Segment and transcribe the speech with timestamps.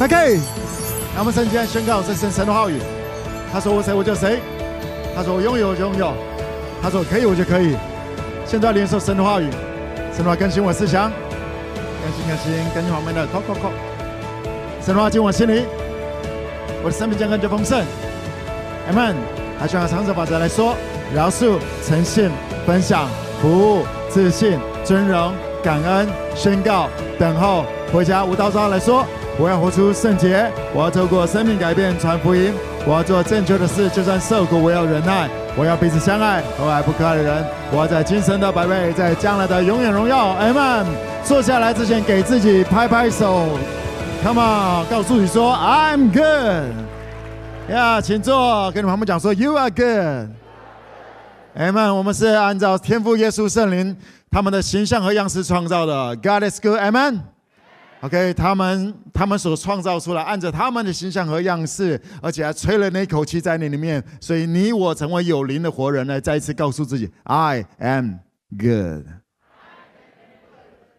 [0.00, 0.40] OK，
[1.14, 2.80] 那我们圣经宣告这是神的话语。
[3.52, 4.40] 他说我谁我就谁，
[5.14, 6.12] 他说我拥有我就拥有，
[6.82, 7.76] 他说我可以我就可以。
[8.44, 9.48] 现在领受神的话语，
[10.12, 11.12] 神的话更新我思想，
[12.02, 13.70] 更新更新更新我们的 cococo。
[14.84, 15.62] 神的话进我心里，
[16.82, 17.80] 我的生命将更加丰盛。
[18.90, 19.14] Amen。
[19.60, 20.74] 还需要长者法则来说：
[21.14, 21.56] 饶恕、
[21.86, 22.28] 诚信、
[22.66, 23.08] 分享、
[23.40, 25.32] 服务、自信、尊荣、
[25.62, 27.64] 感恩、宣告、等候。
[27.92, 29.06] 回家无道招来说。
[29.36, 32.52] 我要活出圣洁，我要透过生命改变传福音，
[32.86, 40.28] 我要做正确的事，就算受苦，我要忍耐，我要彼此相爱，和爱不可爱的人，我要在今生的百倍，在将来的永远荣耀。
[40.28, 40.86] 阿们。
[41.24, 43.48] 坐下来之前，给自己拍拍手
[44.22, 46.70] ，Come on，告诉你说 I'm good。
[47.74, 50.28] 呀，请坐，跟你们讲说 You are good。
[51.56, 53.96] 阿们，我们是按照天父耶稣圣灵
[54.30, 56.78] 他们的形象和样式创造的，God is good。
[56.78, 57.33] 阿们。
[58.04, 66.20] OK，他们他们所创造出来，按照他们的形象和样式，而且还吹了那口气在你里面，所以你我成为有灵的活人呢。
[66.20, 68.16] 再一次告诉自己，I am
[68.58, 69.06] good。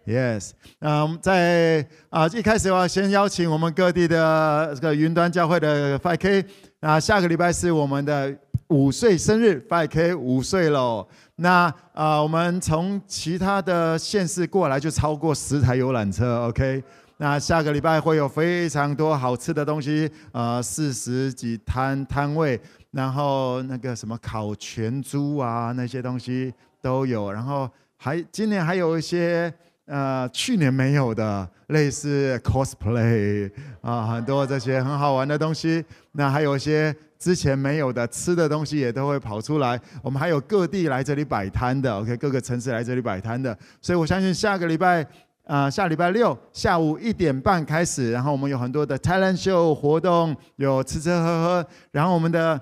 [0.07, 6.45] Yes，嗯，在啊一开始我要先邀请我们各地的这个云端教会的 5K
[6.79, 8.35] 啊，下个礼拜是我们的
[8.69, 11.07] 五岁生日，5K 五岁喽。
[11.37, 16.83] 那啊、我们从其他的县市过来就超过十台游览车，OK。
[17.17, 22.59] 那下个礼拜会有非常多好吃的东西，呃，四十几摊摊位，
[22.91, 27.31] 然后那个什么烤全猪啊，那些东西都有。
[27.31, 29.53] 然后还今年还有一些
[29.85, 33.49] 呃去年没有的，类似 cosplay
[33.81, 35.83] 啊，很多这些很好玩的东西。
[36.11, 36.95] 那还有一些。
[37.17, 45.03] 之前没有的吃的东西也都会跑出来，我们还有各地来这里摆摊的，OK，各个城市来这里摆摊的，所以我相信下个礼拜，
[45.45, 52.59] 啊、下礼拜六下午一点半开始，然后我们有很多的 talent show 活动，有吃吃喝喝，然后我们的，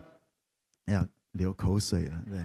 [0.85, 2.39] 哎呀，流口水了，对。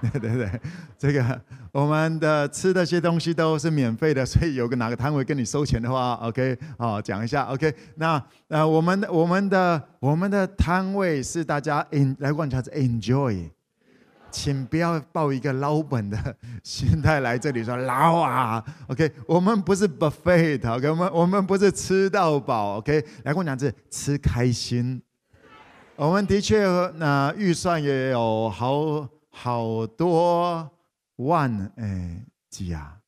[0.12, 0.60] 对对对，
[0.96, 1.40] 这个
[1.72, 7.74] 我们的吃的些东西都是免费的，所以有个哪个摊位跟你收钱的话，OK，好，讲一下，OK。
[7.96, 13.50] 那呃，我们的我们的我们的摊位是大家 in 来观察是 enjoy，
[14.38, 19.10] 请不要抱一个捞本的心态来这里说捞啊，OK。
[19.26, 23.04] 我们不是 buffet，OK，我们我们不是吃到饱，OK。
[23.24, 25.02] 来跟我讲是吃开心，
[25.96, 29.08] 我们的确那预算也有好。
[29.30, 30.68] 好多
[31.16, 32.98] 万哎几啊，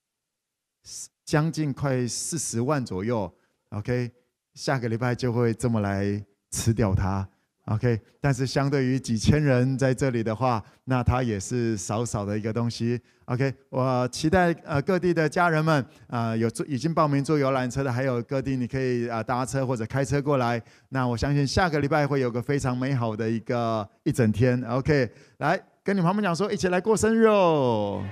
[1.24, 3.32] 将近快四十万左右。
[3.70, 4.12] OK，
[4.54, 7.28] 下个礼拜就会这么来吃掉它。
[7.70, 13.00] OK，但是相对于几千人在这里的话，那它也是少少的一个东西。
[13.26, 20.60] OK，我期待呃各地的家人们啊、呃、有已经报名坐游览车的，还有各地你可以啊搭车或者开车过来。
[20.88, 24.60] 那我相信下个礼拜会有个非常美好的一个一整天。
[24.64, 25.08] OK，
[25.38, 25.60] 来。
[25.82, 28.04] 跟你旁边讲说，一起来过生日哦。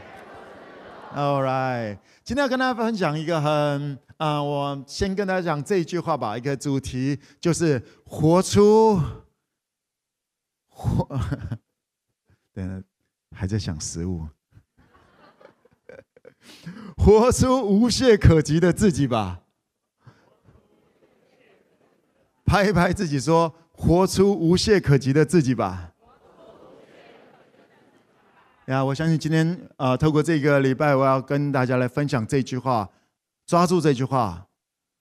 [1.15, 6.37] All right，今天要跟大家分享一个很啊、我先跟大家讲这一句话吧。
[6.37, 8.99] 一个主题就是活出
[10.79, 11.05] 活，
[12.55, 12.85] 等等，
[13.35, 14.29] 还在想食物，
[16.97, 19.43] 活出无懈可击的自己吧。
[22.45, 25.93] 拍一拍自己说，活出无懈可击的自己吧。
[28.67, 32.89] 呀，我相信今天啊、透过这个礼拜，我要跟大家来分享这句话，
[33.47, 34.47] 抓住这句话。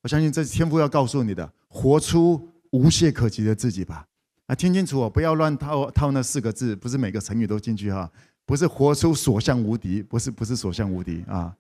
[0.02, 4.08] 我相信这是天父要告诉你的，活出无懈可击的自己吧。
[4.48, 8.10] 啊，听清楚哦，不要乱套套那四个字，不是每个成语都进去哈。
[8.46, 11.54] 不是活出所向无敌，不是不是所向无敌啊。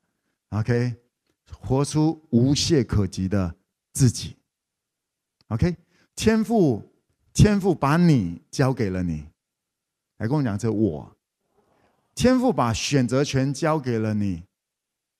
[0.51, 0.95] OK，
[1.59, 3.53] 活出无懈可击的
[3.91, 4.37] 自己。
[5.49, 5.75] OK，
[6.15, 6.81] 天赋
[7.33, 9.25] 天赋把你交给了你，
[10.19, 11.13] 来跟我讲这我。
[12.15, 14.43] 天赋把选择权交给了你，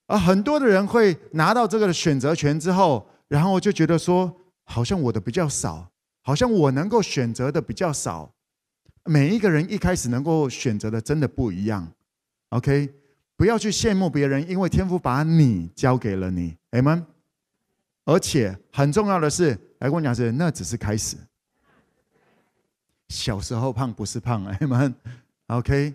[0.06, 4.34] 而很多的人会拿到这个选择权之后，然后就觉得说，
[4.64, 5.90] 好像我的比较少，
[6.28, 8.30] 好像我能够选择的比较少。
[9.06, 11.90] 每一个人一开始能够选择的真的不一样。
[12.50, 12.92] OK，
[13.34, 17.00] 不要去羡慕别人，因为天父把你交给了你 m。
[18.04, 21.16] 而且很重要的是，来跟我讲是，那只是开始。
[23.08, 24.92] 小时候胖不是胖 m。
[25.46, 25.94] OK。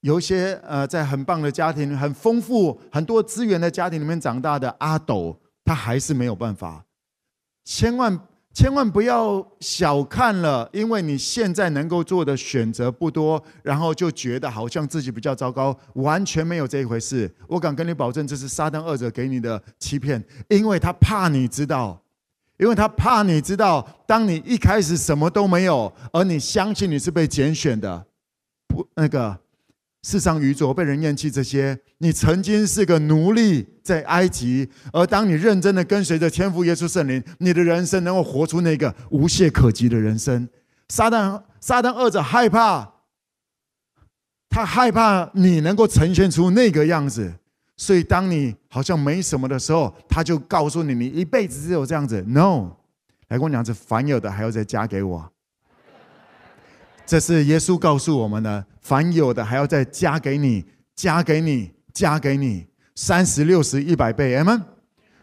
[0.00, 6.84] 有一些呃，在很棒的家庭、很丰富、很多资源的家庭里面长大的阿斗，他还是没有办法。
[7.64, 8.18] 千万
[8.58, 17.32] 千万不要小看了，因为你现在能够做的选择不多，然后就觉得好像自己比较糟糕，完全没有这一回事。
[17.46, 22.02] 我敢跟你保证，这是撒旦二者给你的欺骗，因为他怕你知道，
[22.58, 28.06] 因为他怕你知道，当你一开始什么都没有，而你相信你是被拣选的，
[28.66, 29.38] 不那个
[30.02, 40.48] 世上愚拙被人厌弃这些，你曾经是个奴隶在埃及，而当你认真的跟随着天父耶稣圣灵，你的人生能够活出那个无懈可击的人生。
[40.88, 42.94] 撒旦撒旦恶者害怕，
[44.48, 47.34] 他害怕你能够呈现出那个样子。
[47.76, 52.20] 所以，当你好像没什么的时候，他就告诉你，你一辈子只有这样子。
[52.26, 52.72] No，
[53.28, 55.30] 来跟我讲，这凡有的还要再加给我。
[57.08, 60.62] 这是耶稣告诉我们的，凡有的还要再加给你，
[60.94, 64.36] 加给你，加给你，三十、六十、一百倍。
[64.36, 64.62] Amen。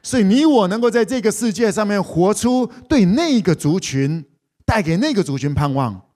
[0.01, 4.25] 所以，你我能够在这个世界上面活出对那个族群，
[4.65, 6.09] 带给那个族群盼望。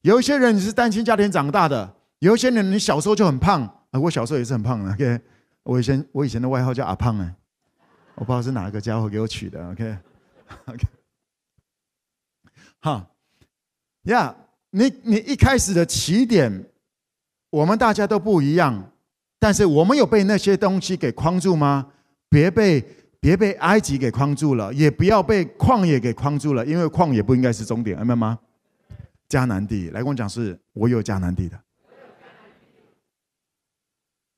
[0.00, 3.62] 有一些人你是单亲家庭长大的，有一些人你小时候就很胖
[3.92, 4.92] 啊，我小时候也是很胖的。
[4.92, 5.20] OK。
[5.62, 7.32] 我以前我以前的外号叫阿胖哎，
[8.16, 9.70] 我不知道是哪个家伙给我取的。
[9.70, 10.86] OK，OK，
[12.80, 13.04] 好
[14.04, 14.34] 呀，
[14.70, 16.64] 你你一开始的起点，
[17.50, 18.92] 我们大家都不一样，
[19.38, 21.92] 但是我们有被那些东西给框住吗？
[22.28, 22.84] 别被
[23.20, 28.38] 别被埃及给框住了，也不要被旷野给框住了，因为旷野不应该是终点，明白吗？
[29.28, 31.60] 迦南地，来跟我讲，是我有迦南地的，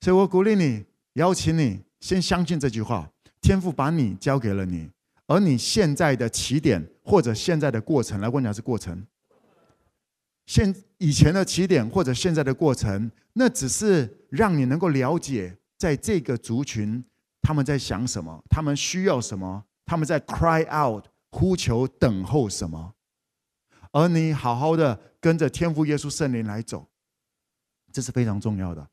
[0.01, 0.85] 所以我鼓励你。
[1.15, 3.11] 邀请你先相信这句话：
[3.41, 4.89] 天父把你交给了你，
[5.27, 9.05] 而你现在的起点或者现在的过程，来跟我讲，是过程。
[10.49, 17.05] 现以前的起点或者现在的过程，那只是让你能够了解，在这个族群
[17.43, 22.95] 他们在想什么，他们需要什么，他们在 cry out 呼求等候什么，
[23.93, 26.89] 而你好好的跟着天父耶稣圣灵来走，
[27.93, 28.89] 这是非常重要的。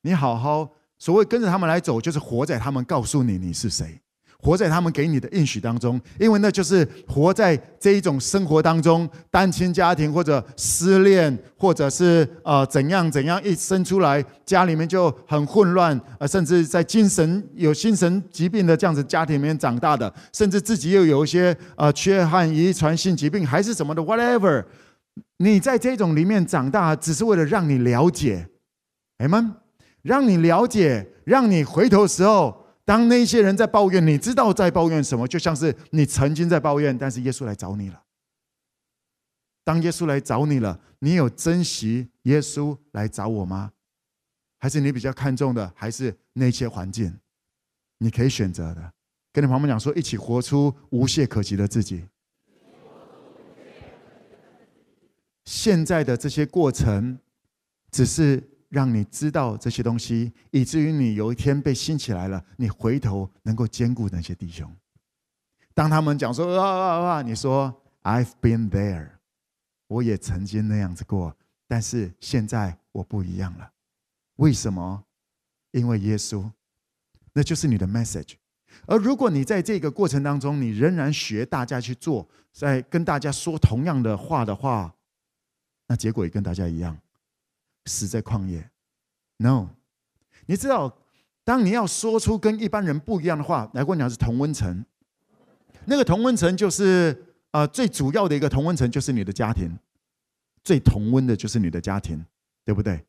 [0.00, 0.70] 你好好。
[0.96, 4.00] 所谓跟着他们来走，就是活在他们告诉你你是谁，
[4.44, 24.62] 活在他们给你的应许当中，因为那就是活在这一种生活当中，单亲家庭或者失恋，或者是呃怎样怎样一生出来家里面就很混乱，呃甚至在精神有精神疾病的这样子家庭里面长大的，甚至自己又有一些呃缺憾遗传性疾病还是什么的 whatever，
[25.38, 28.46] 你在这种里面长大，只是为了让你了解
[29.18, 29.52] ，Amen。
[30.02, 38.02] 让你了解，让你回头时候，当那些人在抱怨，你知道在抱怨什么，就像是你曾经在抱怨，但是耶稣来找你了。
[39.64, 43.72] 当耶稣来找你了，你有珍惜耶稣来找我吗？
[44.58, 47.18] 还是你比较看重的还是那些环境？
[47.96, 48.92] 你可以选择的，
[49.32, 52.04] 跟你旁边讲说，一起活出无懈可击的自己。
[55.46, 57.18] 现在的这些过程，
[57.90, 58.50] 只是。
[58.74, 64.68] 让你知道这些东西，以至于你有一天被兴起来了，你回头能够兼顾那些弟兄。
[65.72, 67.72] 当他们讲说啊啊啊，你说
[68.02, 69.10] I've been there，
[69.86, 71.36] 我也曾经那样子过，
[71.68, 73.70] 但是现在我不一样了。
[74.36, 75.04] 为什么？
[75.70, 76.50] 因为耶稣，
[77.32, 78.34] 那就是你的 message。
[78.86, 84.92] 而如果你在这个过程当中，你仍然学大家去做，在跟大家说同样的话的话，
[85.86, 86.98] 那结果也跟大家一样。
[87.86, 88.70] 死在旷野
[89.36, 89.68] ，no，
[90.46, 90.96] 你知道，
[91.44, 94.84] 当你要说出跟一般人不一样的话，来跟我讲是同温层。
[95.84, 99.78] 那个同温层就是呃最主要的一个同温层就是你的家庭，
[100.62, 102.24] 最同温的就是你的家庭，
[102.64, 103.04] 对不对？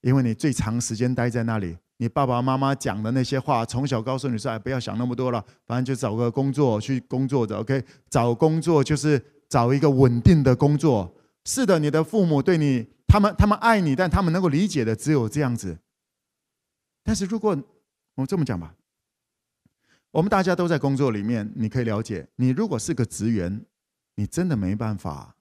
[0.00, 7.84] 因为你最长时间待在那里，你爸爸妈妈讲的那些话，从小告诉你说，哎，不要想那么多了，反正就找个工作去工作的，OK？
[8.10, 11.14] 找工作就是找一个稳定的工作。
[11.44, 12.92] 是的，你的父母对你。
[13.06, 15.78] 他们他们爱你，但他们能够理解的只有这样子。
[17.02, 17.56] 但是如果
[18.14, 18.74] 我这么讲吧，
[20.10, 23.64] 我们大家都在工作里面，你可以了解，你如果是个职员，
[24.14, 25.36] 你真的没办法，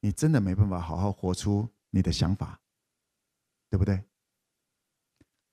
[0.00, 2.60] 你真的没办法好好活出你的想法，
[3.70, 4.04] 对不对？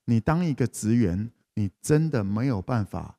[0.04, 3.18] 你当一个职员，你真的没有办法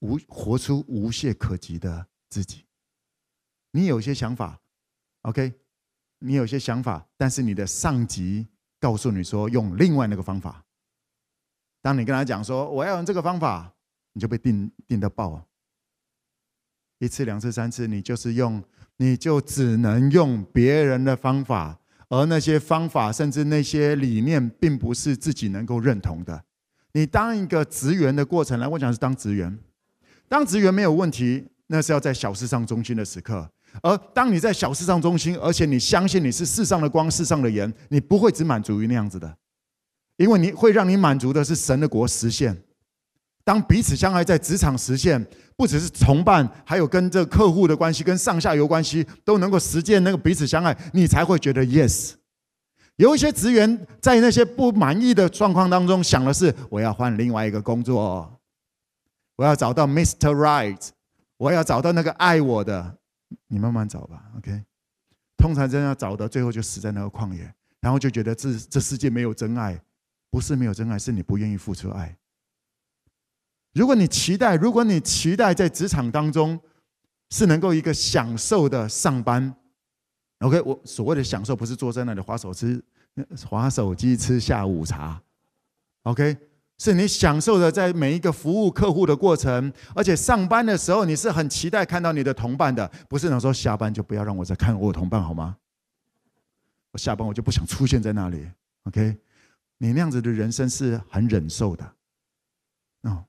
[0.00, 2.64] 无活出无懈可击的自己。
[3.70, 4.60] 你有些想法
[5.22, 5.52] ，OK。
[6.18, 8.46] 你有些想法，但是你的上级
[8.80, 10.64] 告诉你说用另外那个方法。
[11.82, 13.72] 当你跟他讲说我要用这个方法，
[14.12, 15.46] 你就被定定到爆。
[16.98, 18.62] 一次、两次、三次，你就是用，
[18.96, 26.44] 你就只能用别人的方法，而那些方法甚至那些理念，并不是自己能够认同的。
[26.92, 29.58] 你当一个职员的过程来，我讲是当职员，
[30.26, 33.52] 当职员没有问题，那是要在小事上忠心的时刻。
[33.82, 39.36] 而当你在小事上中心，而且你相信你是世上的光、世上的盐，你不会只满足于那样子的，
[40.16, 42.56] 因为你会让你满足的是神的国实现，
[43.44, 45.24] 当彼此相爱在职场实现，
[45.56, 52.12] 不只是同伴，还有跟这客户的关系、跟上下游关系都能够实践那个彼此相爱，你才会觉得 yes。
[52.96, 58.40] 有一些职员在那些不满意的状况当中，想的是我要换另外一个工作，
[59.36, 60.34] 我要找到 Mr.
[60.34, 60.88] Right，
[61.36, 62.96] 我要找到那个爱我的。
[63.48, 64.64] 你慢慢找吧，OK。
[65.36, 69.80] 通常这样找的，最后就死在那个旷野，然后就觉得这这世界没有真爱，
[70.30, 72.16] 不是没有真爱，是你不愿意付出爱。
[73.74, 76.58] 如果你期待，如果你期待在职场当中
[77.30, 79.54] 是能够一个享受的上班。
[80.40, 82.82] OK，我所谓的享受不是坐在那里划手机、
[83.48, 85.20] 划手机吃下午茶。
[86.02, 86.36] OK，
[86.78, 95.56] 是你享受的在每一个服务客户的过程，而且上班的时候你是很期待看到你的同伴的，不是那说下班就不要让我再看我的同伴好吗？
[96.92, 98.46] 我下班我就不想出现在那里。
[98.84, 99.16] OK，
[99.78, 101.92] 你那样子的人生是很忍受的。
[103.02, 103.24] 哦，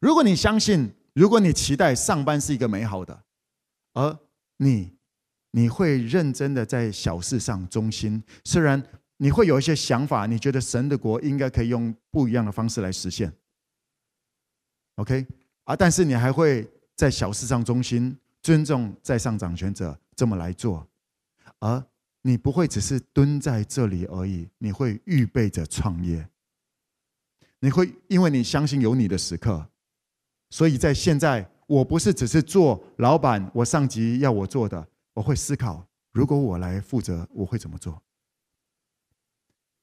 [0.00, 3.22] 如果你相信，如果你期待上班是一个美好的，
[3.94, 4.18] 而
[4.58, 4.96] 你。
[5.52, 8.80] 你会认真的在小事上忠心，虽然
[9.18, 13.32] 你会有一些想法，你觉得神的国应该可以用不一样的方式来实现
[14.94, 15.26] ，OK
[15.64, 20.88] 啊，但是你还会在小事上忠心，尊重在上掌权者这么来做，
[21.58, 21.84] 而
[22.22, 26.28] 你不会只是蹲在这里而已，你会预备着创业，
[27.60, 29.68] 你会因为你相信有你的时刻，
[30.50, 34.88] 所以在现在，我不是只是做老板，我上级要我做的。
[35.14, 38.00] 我会思考，如果我来负责，我会怎么做？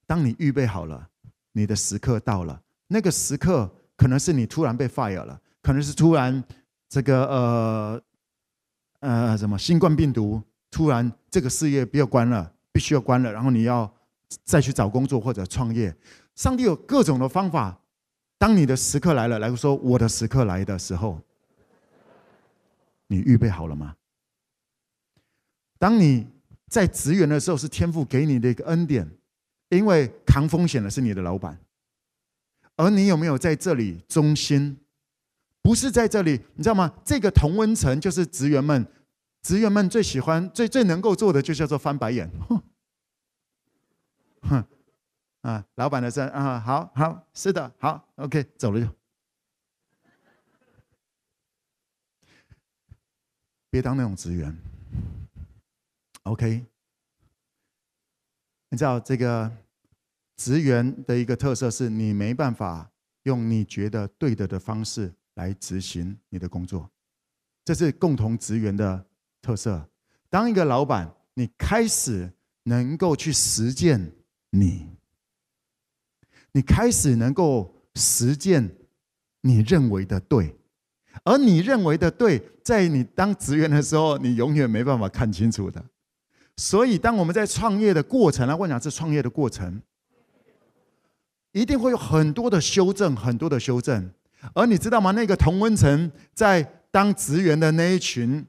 [0.08, 1.10] 当你预备好了，
[1.52, 6.44] 你的时刻到了，那个时刻可能是你突然被 fire 了，可能是突然
[6.90, 8.02] 这个呃
[9.00, 13.92] 呃什么新冠病毒突然这个事业不要关了，必须要关了，然后你要
[14.44, 15.96] 再去找工作或者创业。
[16.36, 17.80] 上帝有各种的方法。
[18.38, 21.22] 当你的时刻来了，来说我的时刻来的时候，
[23.08, 23.96] 你预备好了吗？
[25.80, 26.28] 当你
[26.68, 29.10] 在职员的时候，是天赋给你的一个恩典，
[29.76, 31.60] 因为扛风险的是你的老板，
[32.76, 34.78] 而你有没有在这里忠心？
[35.62, 36.94] 不是在这里，你知道吗？
[37.04, 38.86] 这个同温层就是职员们，
[39.42, 42.30] 职员们最喜欢、最最能够做的，就叫做翻白眼。
[42.48, 42.62] 哼，
[44.42, 44.64] 哼，
[45.42, 48.88] 啊，老板的事啊，好好，是的，好，OK，走了就，
[53.72, 54.56] 别当那种职员。
[56.24, 56.64] OK，
[58.70, 59.52] 你知道这个
[60.38, 62.92] 职员的一个特色是你没办法
[63.24, 66.90] 用你觉得对的的方式来执行你的工作，
[67.64, 69.06] 这是共同职员的
[69.42, 69.90] 特色。
[70.30, 72.32] 当一个老板，你开始
[72.64, 74.12] 能够去实践
[74.50, 74.90] 你，
[76.52, 78.76] 你开始能够实践
[79.42, 80.56] 你认为的对，
[81.24, 85.84] 而你认为的对，在你当职员的时候，你永远没办法看清楚的。
[86.58, 89.82] 所以，当我们在创业的过程啊，我讲是创业的过程，
[91.56, 94.12] 一定会有很多的修正，很多的修正。
[94.54, 95.12] 而你知道吗？
[95.12, 98.46] 那个同温层在当职员的那一群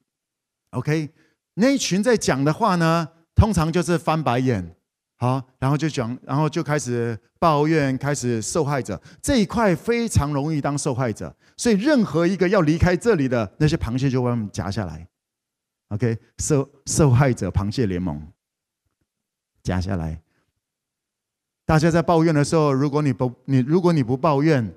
[0.70, 1.08] ，OK，
[1.54, 4.74] 那一群在讲的话呢，通常就是翻白眼，
[5.18, 11.32] 好，然后就讲，然后就开始抱怨，开始受害者这一块非常容易当受害者。
[11.56, 15.06] 所以，任何一个要离开这里的那些螃蟹，就把他们夹下来。
[15.90, 18.20] OK，受受害者螃蟹联盟
[19.62, 20.20] 夹下来。
[21.66, 24.72] 大家在抱怨的时候，如果你不你如果你不抱怨，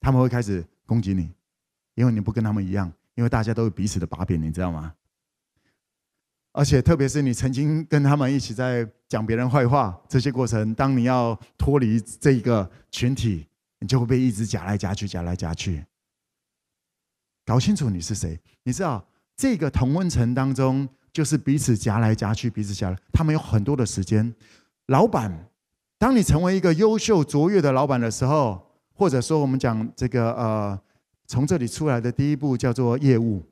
[0.00, 1.30] 他们会开始攻击你，
[1.94, 4.92] 因为你不跟他们一样，因为大家都有彼此的把柄，你知道吗？
[6.52, 13.46] 而且特别是你曾经跟他们一起在讲别人坏话，这些过程，当你要脱离这一个群体，
[13.78, 15.84] 你就会被一直夹来夹去，夹来夹去。
[17.44, 19.06] 搞清楚你是谁，你知道？
[19.36, 22.96] 这个同温层当中，就是彼此夹来夹去，彼此夹来。
[23.12, 24.32] 他们有很多的时间。
[24.86, 25.48] 老板，
[26.04, 28.60] 当你成为一个优秀卓越的老板的时候，
[28.92, 30.78] 或者说我们讲这个呃，
[31.26, 33.42] 从这里出来的第一步叫做业务。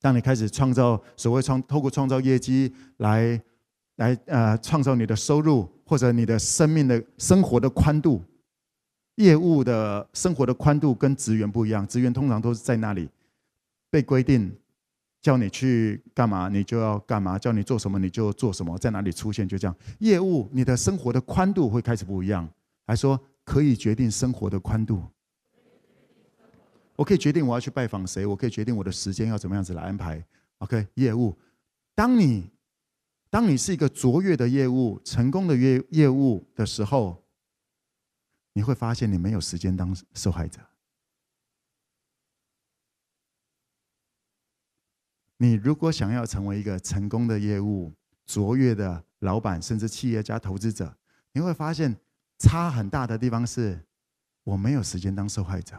[0.00, 3.42] 当你开始创造所谓创，透过创造业绩来
[3.96, 8.22] 来呃创造你的收入，或者你的生命的生活的宽度，
[9.16, 11.84] 业务的生活的宽度跟职员不一样。
[11.88, 13.08] 职员通常都是在那里
[13.90, 14.56] 被规定。
[15.26, 18.78] 叫你去干嘛，你就要干嘛；叫你做什么，你就做什么。
[18.78, 19.76] 在哪里出现，就这样。
[19.98, 22.48] 业务，你的生活的宽度会开始不一样。
[22.86, 25.02] 还说可以决定生活的宽度，
[26.94, 30.24] 我可以决定我要去拜访谁，我可以决定我的时间要怎么样子来安排。
[30.58, 31.36] OK，业务。
[31.92, 32.48] 当你
[33.28, 37.20] 当你是一个卓越的业务、成功的业业务的时候，
[38.52, 40.60] 你会发现你没有时间当受害者。
[45.38, 47.92] 你如果想要成为一个成功的业务、
[48.24, 50.96] 卓越的老板，甚至企业家、投资者，
[51.32, 51.94] 你会发现
[52.38, 53.78] 差很大的地方是，
[54.44, 55.76] 我没有时间当受害者。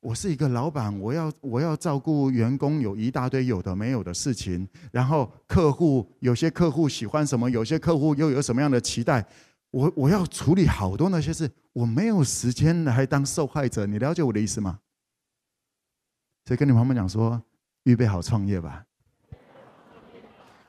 [0.00, 4.68] 我是一个老板，我要我要照顾员工，有一大堆有的没有的事情。
[4.92, 9.26] 然后客户有些客户喜欢什么，有些客户又有什么样的期待，
[9.72, 13.86] 我我要处理好多那些事，我没有时间来当受害者。
[13.86, 14.78] 你了解我的意思吗？
[16.44, 17.42] 所以跟你朋友们讲说。
[17.88, 18.84] 预备好创业吧！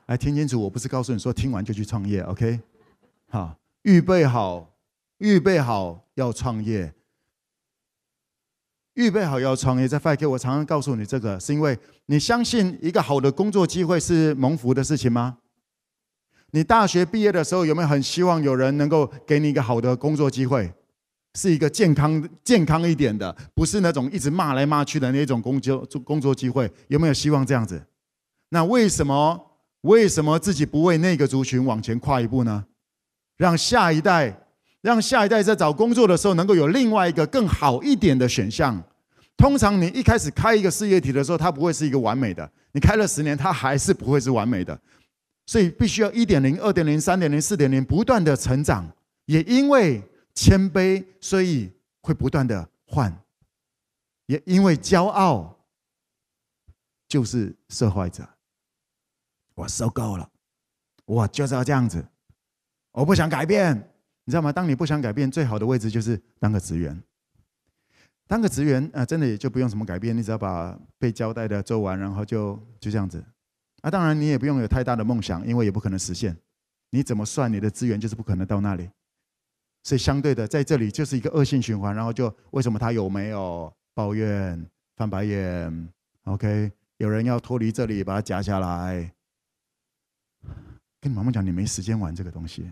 [0.06, 2.58] 来听清楚，我不是告诉你说听完就去创业，OK？
[3.28, 4.72] 好，预备好，
[5.18, 6.94] 预备好要创业，
[8.94, 9.86] 预备好要创业。
[9.86, 15.36] 在 FiveK，我常常告诉你这个，是因为你相信一个好的工作机会是蒙福的事情吗？
[16.52, 20.72] 你大学毕业的时候有没有很希望有人能够给你一个好的工作机会？
[21.34, 27.80] 是一个健康、健康一点的，不是那种一直骂来骂去的那种工作、工作机会，有没有希望这样子？
[28.48, 29.40] 那为什么
[29.82, 32.64] 为什么自己不为那个族群往前跨一步呢？
[33.36, 34.44] 让下一代，
[34.82, 38.82] 让下一代在找工作的时候能够有另外一个更好一点的选项。
[39.36, 44.76] 通常你一开始开一个事业体的时候，它不会是一个完美的，你开了十年，它还是不会是完美的，
[45.46, 48.84] 所以必须要一点零、二点零、三点零、四点零不断的成长，
[49.26, 50.02] 也因为。
[50.34, 51.72] 谦卑，所以
[52.02, 53.14] 会不断的换，
[54.26, 55.56] 也因为骄傲，
[57.08, 58.28] 就是受害者。
[59.54, 60.30] 我受够了，
[61.04, 62.02] 我就是要这样子，
[62.92, 63.76] 我不想改变，
[64.24, 64.50] 你知道吗？
[64.50, 67.02] 当你不想改变，最好的位置就是当个职员。
[68.26, 73.22] 当个职员啊，真的也就不用什么改变，你只要把被交代的做完，然后就就这样子。
[73.82, 76.36] 啊，当然你也不用有太大的梦想，因为也不可能实现。
[76.90, 78.88] 你怎么算，你的资源就是不可能到那里。
[79.82, 85.88] 是相对的，在这里就是一个恶性循环，然后就为什么他有没有抱怨、翻白眼
[86.24, 89.10] ？OK，有人要脱离这里，把它夹下来。
[91.00, 92.70] 跟你妈妈讲，你没时间玩这个东西。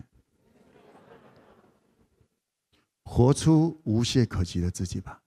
[3.03, 5.23] 活出无懈可击的自己吧，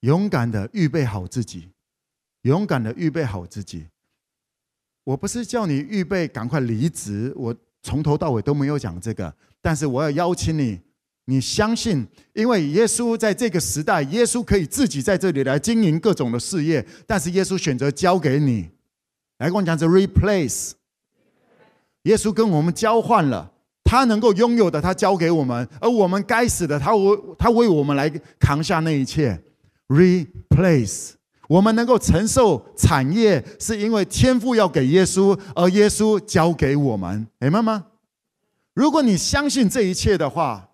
[0.00, 1.70] 勇敢的预备好自己，
[2.42, 3.86] 勇敢的预备好自己。
[5.04, 7.56] 我不是叫你预备赶快离职，我。
[7.82, 10.80] 从头到尾都没有讲这个，但是我要邀请你，
[11.24, 18.68] 你相信，因为耶稣在这个时代，耶稣可以自己在这里来经营各种的事业，但是耶稣选择交给你，
[19.38, 20.72] 来跟我讲这 replace，
[22.04, 23.52] 耶稣跟我们交换了，
[23.84, 29.42] 他能够拥有的，他交给我们，而我们该死的，他为他为我们来扛下那一切
[29.88, 31.14] ，replace。
[31.52, 37.88] 我们能够承受产业，是因为天父要给耶稣，而耶稣交给我们，明白吗？
[38.72, 40.70] 如果你相信这一切的话，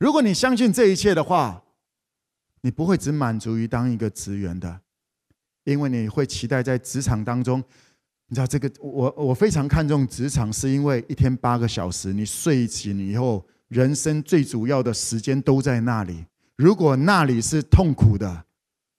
[0.00, 1.62] 如果你相信这一切的话，
[2.62, 4.80] 你不会只满足于当一个职员的，
[5.62, 7.62] 因为你会期待在职场当中。
[8.26, 16.24] 你知道这个，我我非常看重职场，是因为一天八个小时，你睡醒以后，人生最主要的时间都在那里。
[16.56, 18.44] 如果那里是痛苦的，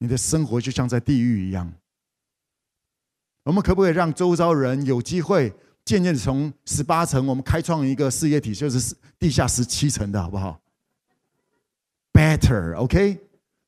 [0.03, 1.73] 你的生活就像在地狱一样。
[3.45, 5.53] 我们可不可以让周遭人有机会
[5.85, 10.59] 渐渐从十八层，我们开创一个事业体，就是地下十七层的好不好
[12.11, 13.17] ？Better，OK，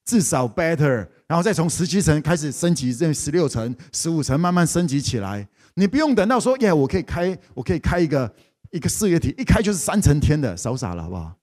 [0.03, 5.47] 至少 better，然后再从十七层开始升级，这十六层、十五层慢慢升级起来。
[5.75, 8.35] 你不用等到说，耶，我可以开，我可以开一个
[8.71, 11.33] 一个事业体，一开就是三层天的，少傻了好不好？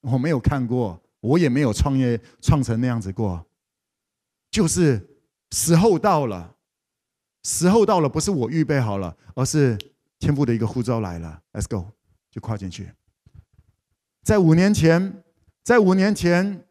[0.00, 0.98] 我没有看过。
[1.20, 3.46] 我也没有创业创成那样子过，
[4.50, 6.56] 就是时候到了，
[7.44, 9.76] 时候到了，不是我预备好了，而是
[10.18, 11.88] 天父的一个呼召来了，Let's go，
[12.30, 12.90] 就跨进去。
[14.22, 15.22] 在五年前，
[15.62, 16.64] 在五年前，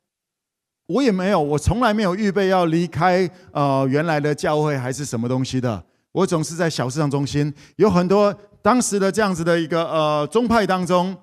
[0.87, 5.85] 我也没有，我从来没有预备要离开呃原来的教会还是什么东西的。
[6.11, 11.15] 我总是在小市场中心，有很多当时的这样子的一个呃宗派当中。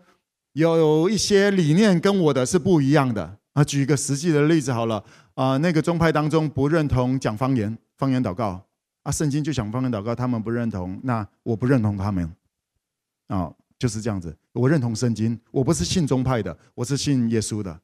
[0.56, 3.62] 有一些理念跟我的是不一样的啊。
[3.62, 8.58] 举一个实际的例子好了啊，那个宗派当中不认同讲方言、方言祷告
[9.02, 12.34] 啊，圣经就讲方言祷告，他们不认同，那我不认同他们
[13.26, 14.34] 啊，就是这样子。
[14.54, 17.78] 我认同圣经，我不是信宗派的，我是信耶稣的，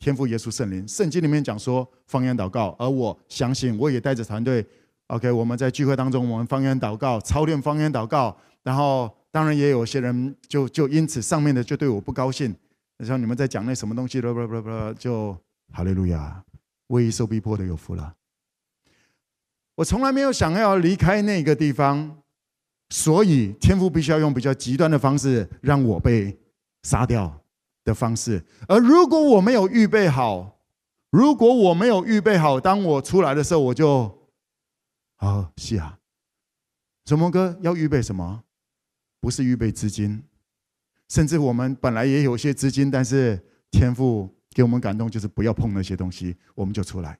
[0.00, 0.88] 天父耶稣圣灵。
[0.88, 4.66] 圣经里面讲说方言祷告，而我相信，我也带着团队
[5.06, 9.08] ，OK，我们在聚会当中，我们方言祷告，操练方言祷告，然后。
[9.30, 12.54] 当然也有些人就就因此上面的就对我不高兴，
[12.96, 14.20] 然后你们在讲那什么东西，
[14.98, 15.36] 就
[15.72, 16.42] 哈利路亚，
[16.88, 18.14] 为受逼迫的有福了。
[19.74, 22.18] 我从来没有想要离开那个地方，
[22.88, 26.36] 所以天父必须要用比较极端的方式让我被
[26.82, 27.40] 杀掉
[27.84, 28.42] 的方式。
[28.66, 30.58] 而如果我没有预备好，
[31.10, 34.28] 如果我没有预备好，当我出来的时候，我就，
[35.16, 35.98] 啊，是啊，
[37.04, 38.42] 什么哥要预备什么？
[39.20, 40.22] 不是预备资金，
[41.08, 47.18] 甚至我们本来也有些资金，但是天赋给我们感动，就是不要碰那些东西，我们就出来。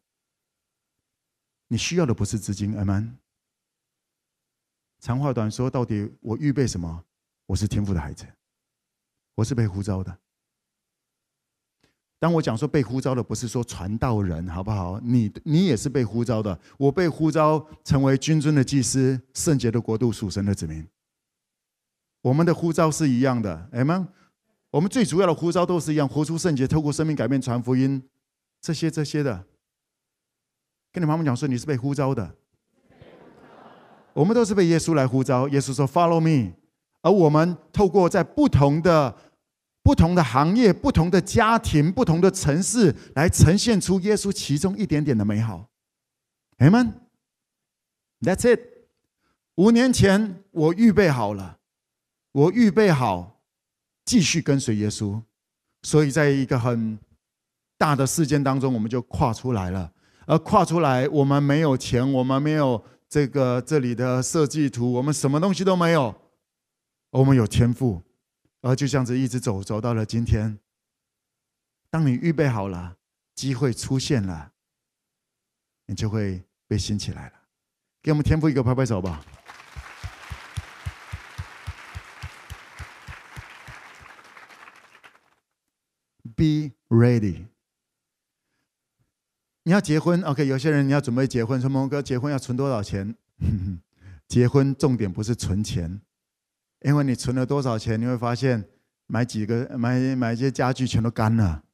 [1.68, 3.16] 你需要的不是资金，阿门。
[5.00, 7.04] 长话短说，到底我预备什么？
[7.46, 8.26] 我是天赋的孩子，
[9.34, 10.18] 我是被呼召的。
[12.18, 14.98] 当我讲说被呼召的，不是说传道人，好不好？
[15.00, 16.58] 你你也是被呼召的。
[16.76, 20.84] 我被呼召成为君尊的祭司，圣洁的国度，属神的子民。
[22.22, 24.06] 我们的呼召是一样的，阿们。
[24.70, 28.02] 我们最主要的呼召都是一样，活出圣洁，透过生命改变，传福音，
[28.60, 29.46] 这些这些的。
[30.92, 32.34] 跟你妈妈讲说，你是被呼召的。
[34.12, 35.48] 我们都是被耶稣来呼召。
[35.48, 36.54] 耶稣说：“Follow me。”
[37.02, 39.16] 而我们透过在不同的、
[39.84, 45.70] 不同的行业、不同的家庭、不同的城市，来呈现出耶稣其中一点点的美好。
[46.58, 46.94] Amen。
[48.20, 48.60] That's it。
[49.54, 51.57] 五年前我预备好了，
[52.32, 53.40] 我预备好
[54.04, 55.22] 继续跟随耶稣，
[55.82, 56.98] 所以在一个很
[57.76, 59.92] 大的事件当中，我们就跨出来了。
[60.26, 66.14] 而跨出来，我们没有钱，我们没有这个这里的设计图，我们什么东西都没有。
[67.10, 68.02] 我们有天赋，
[68.60, 70.58] 而就这样子一直走，走到了今天。
[71.90, 72.98] 当你预备好了，
[73.34, 74.52] 机会出现了，
[75.86, 77.32] 你就会被兴起来了。
[78.02, 79.24] 给我们天赋一个拍拍手吧。
[86.38, 87.46] Be ready。
[89.64, 90.46] 你要结婚，OK？
[90.46, 93.16] 有些人你要准备结婚，说蒙哥结婚要存多少钱？
[94.28, 96.00] 结婚重点不是存钱，
[96.82, 98.64] 因为你存了多少钱，你会发现
[99.08, 101.64] 买几个买买一些家具全都干了。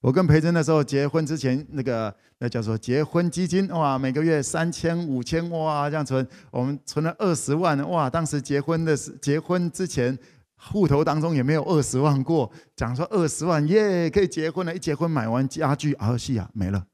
[0.00, 8.10] 我跟培珍的时候结婚之前，那个那叫做结婚基金，哇，每个月三千五千哇这样存，我们存了二十万哇。
[8.10, 10.18] 当时结婚的时结婚之前
[10.58, 16.86] 户头当中也没有二十万过，讲说二十万耶可以结婚了，一结婚买完家具啊，是啊没了。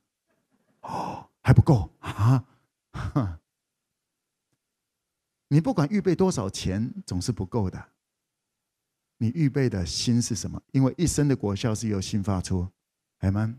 [0.83, 2.45] 哦，还不够啊！
[5.49, 7.83] 你不管预备多少钱，总是不够的。
[9.19, 10.61] 你预备的心是什么？
[10.73, 12.69] 因为一生的果效是由心发出，
[13.21, 13.59] 阿们。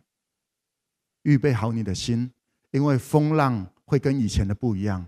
[1.24, 2.32] 预备好你的心，
[2.72, 5.08] 因为风浪会跟以前的不一样。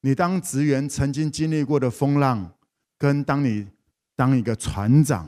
[0.00, 2.54] 你当职员曾经经历过的风浪，
[2.96, 3.68] 跟当你
[4.20, 5.26] 当一个船长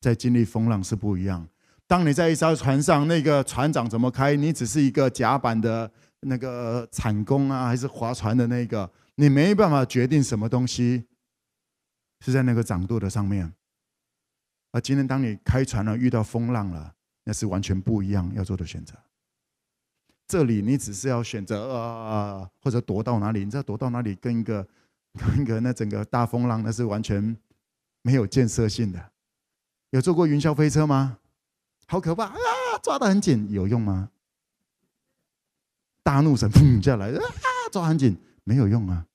[0.00, 1.46] 在经历风浪是不一样。
[1.86, 4.34] 当你在一艘船上，那个船长怎么开？
[4.34, 8.90] 你只是一个甲板的那个铲工啊，还是划船的那个？
[9.16, 11.04] 你没办法决定什么东西
[12.24, 13.52] 是在那个掌舵的上面。
[14.70, 18.94] 而今天，当你开船了，遇到风浪了，那是完全不一样要做的选择。
[20.26, 23.44] 这里你只是要选择啊，或者躲到哪里？
[23.44, 24.14] 你知道躲到哪里？
[24.14, 24.66] 跟一个
[25.18, 27.36] 跟一个那整个大风浪，那是完全
[28.02, 29.12] 没有建设性的。
[29.90, 31.18] 有坐过云霄飞车吗？
[31.86, 32.36] 好可怕啊！
[32.82, 34.10] 抓得很紧，有用吗？
[36.02, 37.20] 大怒神砰下来啊！
[37.70, 39.06] 抓很紧，没有用啊！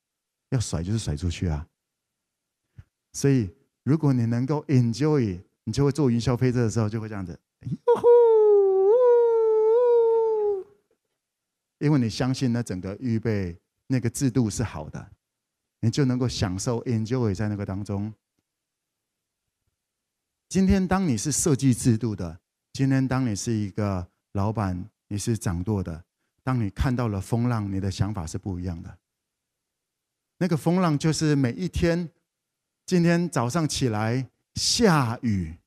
[0.50, 1.67] 要甩就是甩出去啊！
[3.13, 3.50] 所以，
[3.84, 7.38] 如果你能够 enjoy，你就会坐云霄飞车的时候就会这样子，
[11.80, 15.10] 因为你相信那整个预备那个制度是好的，
[15.80, 18.13] 你就能够享受 enjoy 在那个当中。
[20.50, 22.40] 今天，当你是设计制度的。
[22.72, 26.06] 今天，当你是一个老板，你是掌舵的，
[26.42, 28.98] 当你看到了风浪，你的想法是不一样的。
[30.38, 32.10] 那个风浪就是每一天，
[32.86, 35.58] 今天早上起来下雨，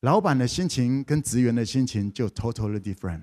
[0.00, 3.22] 老板的心情跟职员的心情就 totally different。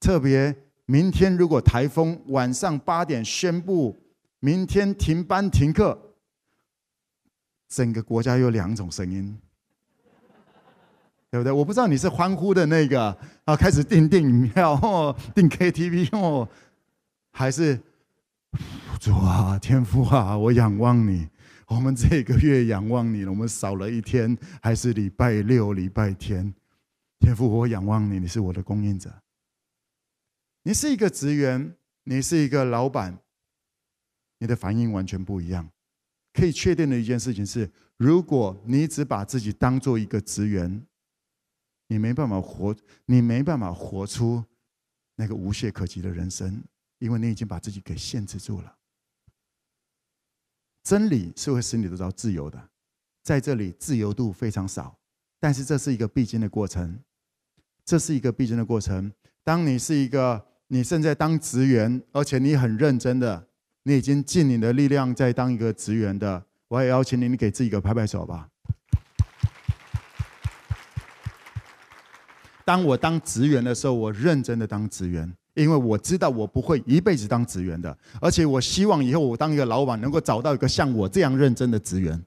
[0.00, 4.02] 特别明天如果台风晚上八点宣布
[4.40, 6.11] 明天停班停课，
[7.72, 9.38] 整个国家有两种声音。
[11.30, 11.50] 对不对？
[11.50, 16.46] 我不知道你是欢呼的那个啊，开始订电影票哦，订 KTV 哦，
[17.30, 17.80] 还是
[19.00, 21.26] 主啊，天父啊，我仰望你。
[21.68, 26.52] 我们这个月仰望你了，我们少了一天，还是礼拜六、礼拜天。
[27.18, 29.10] 天父，我仰望你，你是我的供应者。
[30.64, 33.16] 你是一个职员，你是一个老板，
[34.36, 35.66] 你的反应完全不一样。
[36.32, 40.86] 可以确定的一件事情是，如果你只把自己当做一个职员，
[41.88, 42.74] 你没办法活，
[43.06, 44.42] 你没办法活出
[45.16, 46.62] 那个无懈可击的人生，
[46.98, 48.76] 因为你已经把自己给限制住了。
[50.82, 52.70] 真理是会使你得到自由的，
[53.22, 54.98] 在这里自由度非常少，
[55.38, 56.98] 但是这是一个必经的过程，
[57.84, 59.12] 这是一个必经的过程。
[59.44, 63.48] 当你是一个，你现在当职员，而且你很认真的，
[63.84, 68.48] 你已经尽你的力量在当一个职员的，我也邀请你，你给自己一个拍拍手吧。
[72.64, 82.24] 当我当职员的时候，我认真的当职员，因为我知道我不会一辈子当职员的，而且我希望以后我当一个老板，能够找到一个像我这样认真的职员，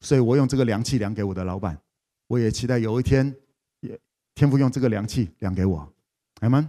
[0.00, 1.78] 所以我用这个量器量给我的老板，
[2.26, 3.36] 我也期待有一天，
[3.80, 4.00] 也
[4.34, 5.92] 天父用这个量器量给我，
[6.40, 6.66] 阿们。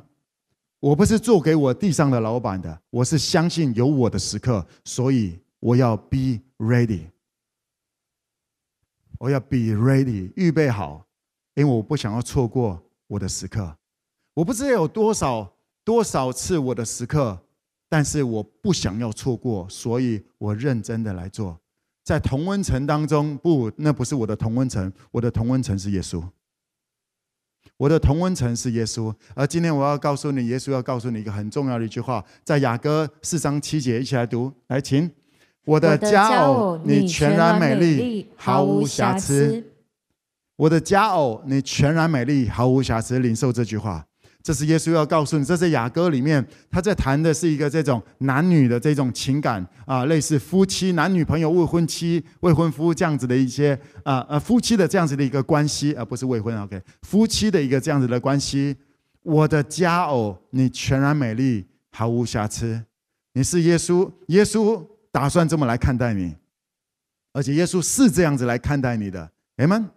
[0.86, 7.08] 我不是做给我地上的老板的，我是相信有我的时刻，所以我要 be ready，
[9.17, 11.04] 我要 be ready，预备好。
[11.56, 13.76] 因为我不想要错过我的时刻，
[14.36, 15.52] 我不知道有多少
[15.84, 17.36] 多少次我的时刻，
[17.89, 21.60] 但是我不想要错过，所以我认真的来做。
[22.04, 26.24] 在同温层当中，不，那不是我的同温层，我的同温层是耶稣，
[27.78, 29.14] 我的同温层是耶稣。
[29.34, 35.12] 而今天我要告诉你，耶稣要告诉你一个很重要的一句话，在雅歌四章七节，一起来读，来，请，
[35.66, 39.64] 我的佳偶，你全然美丽，毫无瑕疵。
[40.58, 43.20] 我的佳偶，你全然美丽，毫无瑕疵。
[43.20, 44.06] 领受这句话，
[44.45, 45.43] 这是耶稣要告诉你。
[45.43, 56.55] 这是雅歌里面，他在谈的是一个这种男女的这种情感啊，类似夫妻、男女朋友、未婚妻、未婚夫这样子的一些啊呃夫妻的这样子的一个关系，而不是未婚。
[56.62, 58.75] OK，夫妻的一个这样子的关系。
[59.23, 62.79] 我的佳偶，你全然美丽，毫无瑕疵。
[63.34, 66.36] 你是耶稣，耶稣打算这么来看待你，
[67.34, 69.31] 而且耶稣是这样子来看待你的。
[69.58, 69.89] 阿们。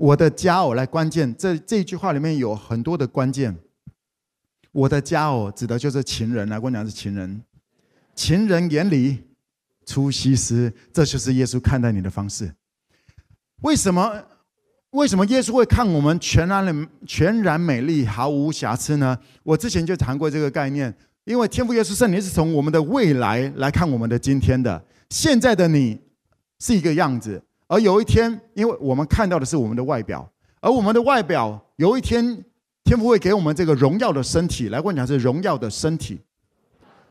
[0.00, 3.54] 我的家哦来，关键这这一句话里面有很多的关键。
[4.72, 7.42] 我的家哦指的就是情人，来我讲是情人。
[8.14, 9.18] 情人眼里
[9.84, 12.50] 出西施，这就是耶稣看待你的方式。
[13.60, 14.24] 为什么？
[14.92, 19.18] 为什么耶稣会看我们全然的全然美丽，毫无瑕疵呢？
[19.42, 20.92] 我之前就谈过这个概念，
[21.24, 24.82] 因为天父耶稣圣灵是从我们的未来来看我们的今天的。
[25.10, 26.00] 现在的你
[26.58, 27.42] 是一个样子。
[27.70, 30.28] 而有一天，因为我们看到的是我们的外表，
[30.60, 32.44] 而我们的外表有一天，
[32.82, 34.70] 天父会给我们这个荣耀的身体。
[34.70, 36.20] 来，我讲是荣耀的身体，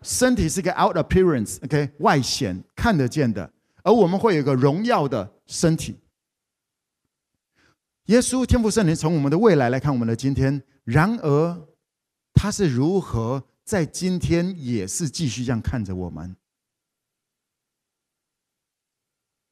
[0.02, 3.50] 身体是个 out appearance，OK，外显看得见的，
[3.84, 5.98] 而我们会有一个荣耀的身体。
[8.08, 11.58] 耶稣天父圣灵从我们的未来来看我们的今天，然而
[12.34, 16.36] 他是如何在今天也是继续这样看着我们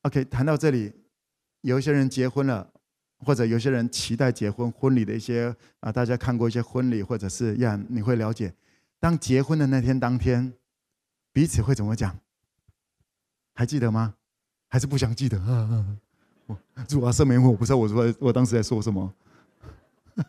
[0.07, 0.93] ？OK，谈到这里，
[1.61, 2.71] 有一些人结婚了，
[3.19, 8.53] 或者有些人期待结婚婚礼的一些啊，大家看过一些婚礼，或者是呀，你会了解，
[8.99, 10.53] 当结婚的那天当天，
[11.33, 12.17] 彼此会怎么讲？
[13.53, 14.15] 还记得吗？
[14.69, 15.37] 还是不想记得？
[15.43, 15.97] 啊
[16.47, 16.57] 啊！
[16.87, 19.13] 主啊，赦免我，我不知道我说我当时在说什么。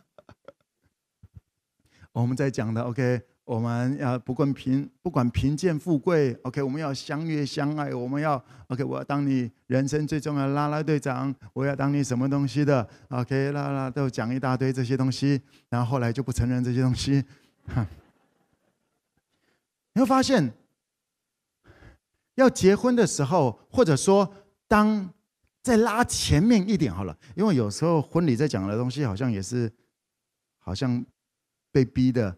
[2.13, 3.23] 我们在讲的 OK。
[3.49, 17.25] 我们要不管贫不管贫贱富贵，OK，我们要相约相爱，我们要 OK，我要当你人生最重要的啦啦队长，我要当你什么东西的，OK，啦啦都讲一大堆这些东西，然后后来就不承认这些东西。
[19.95, 20.53] 你会发现，
[22.35, 24.31] 要结婚的时候，或者说
[24.67, 25.09] 当
[25.63, 29.73] 再拉前面一点好了，因为有时候婚礼在讲的东西好像也是
[30.59, 31.03] 好像
[31.73, 32.37] 被逼的。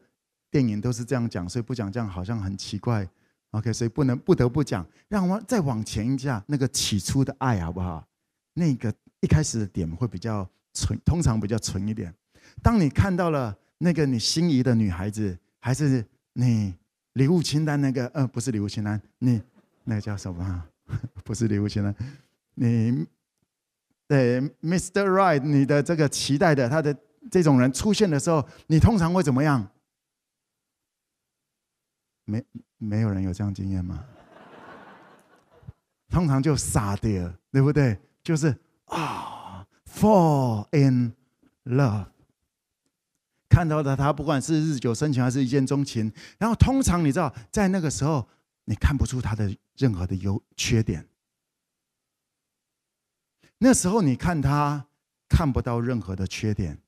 [0.51, 3.09] 电影都是这样讲，所以不讲这样好像很奇怪。
[3.53, 4.87] OK，所以不能不得不讲。
[5.09, 8.07] 让我们再往前一下，那个起初的爱好不好？
[8.55, 12.15] 那个一开始的点会比较纯，通常比较纯一点。
[12.63, 16.75] 当你看到了那个你心仪的女孩子，还是你
[17.15, 19.43] 礼物清单那个，呃，不是礼物清单，你
[19.85, 20.65] 那个叫什么？
[21.25, 21.95] 不是礼物清单，
[22.55, 23.07] 你
[24.09, 25.05] 对 Mr.
[25.09, 26.97] Right，你的这个期待的他的
[27.31, 29.69] 这种人出现的时候，你通常会怎么样？
[32.31, 32.45] 没
[32.79, 34.05] 没有人有这样经验吗？
[36.09, 37.99] 通常就傻掉，对不对？
[38.23, 41.15] 就是啊，fall in
[41.65, 42.07] love，
[43.49, 48.29] 看到的他不管是日久生情还是一见钟情，然后通常你知道，在那个时候
[48.65, 51.07] 你看不出他的任何的优缺点，
[53.59, 54.87] 那时候你看他
[55.29, 56.79] 看不到任何的缺点。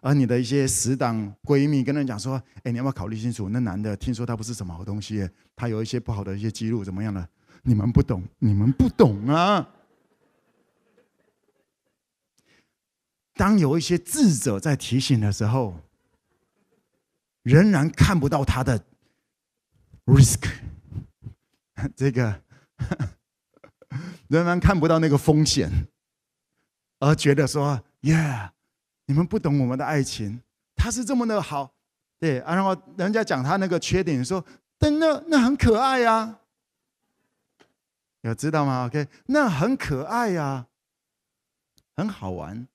[0.00, 3.48] 而你的一些死党闺蜜跟人讲说：“哎，你要不要考虑清楚？
[3.48, 7.28] 那男的听说他不是什么好东西，他有一些不好的一些记录，怎么样的？
[7.62, 9.68] 你们不懂，你们不懂啊！
[13.34, 15.80] 当有一些智者在提醒的时候，
[17.42, 18.84] 仍然看不到他的
[20.06, 20.48] risk，
[21.94, 22.42] 这个
[24.28, 25.88] 仍然看不到那个风险，
[27.00, 28.50] 而觉得说：“耶，
[29.08, 30.40] 你们不懂我们的爱情，
[30.76, 31.72] 他是这么的好。”
[32.20, 34.44] 对啊，然后人家讲他那个缺点，说
[34.78, 36.38] ：“但那那很可爱呀，
[38.20, 40.66] 有知道吗？OK，那很可爱呀，
[41.96, 42.68] 很好玩。”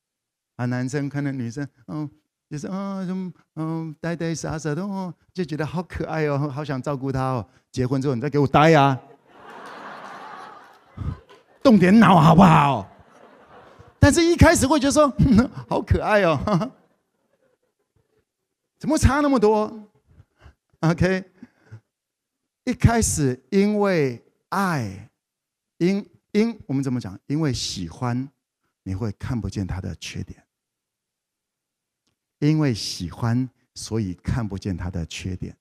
[0.58, 2.10] 啊，男生看到女生，嗯。
[2.50, 7.44] 就是嗯嗯呆呆傻傻的哦，就觉得好可爱哦，好想照顾他哦。
[7.72, 9.00] 结婚之后你再给我呆呀、啊，
[11.64, 12.88] 动点脑好不好？
[14.04, 15.08] 但是一开始会觉得说
[15.70, 16.76] 好可爱哦，
[18.78, 19.90] 怎么差那么多
[20.82, 21.24] ？OK，
[22.66, 25.10] 一开始因为爱，
[25.78, 27.18] 因因我们怎么讲？
[27.28, 28.30] 因为喜欢，
[28.84, 30.46] 你会看不见他的缺点。
[32.40, 35.58] 因为喜欢，所以看不见他的缺点。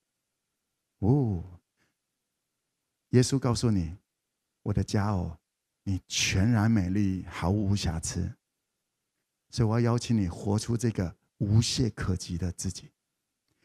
[0.98, 1.44] 哦，
[3.10, 3.96] 耶稣告诉你，
[4.64, 5.38] 我的家哦，
[5.84, 8.32] 你全然美丽，毫无瑕疵。
[9.50, 12.90] 所以我要邀请你活出这个无懈可击的自己，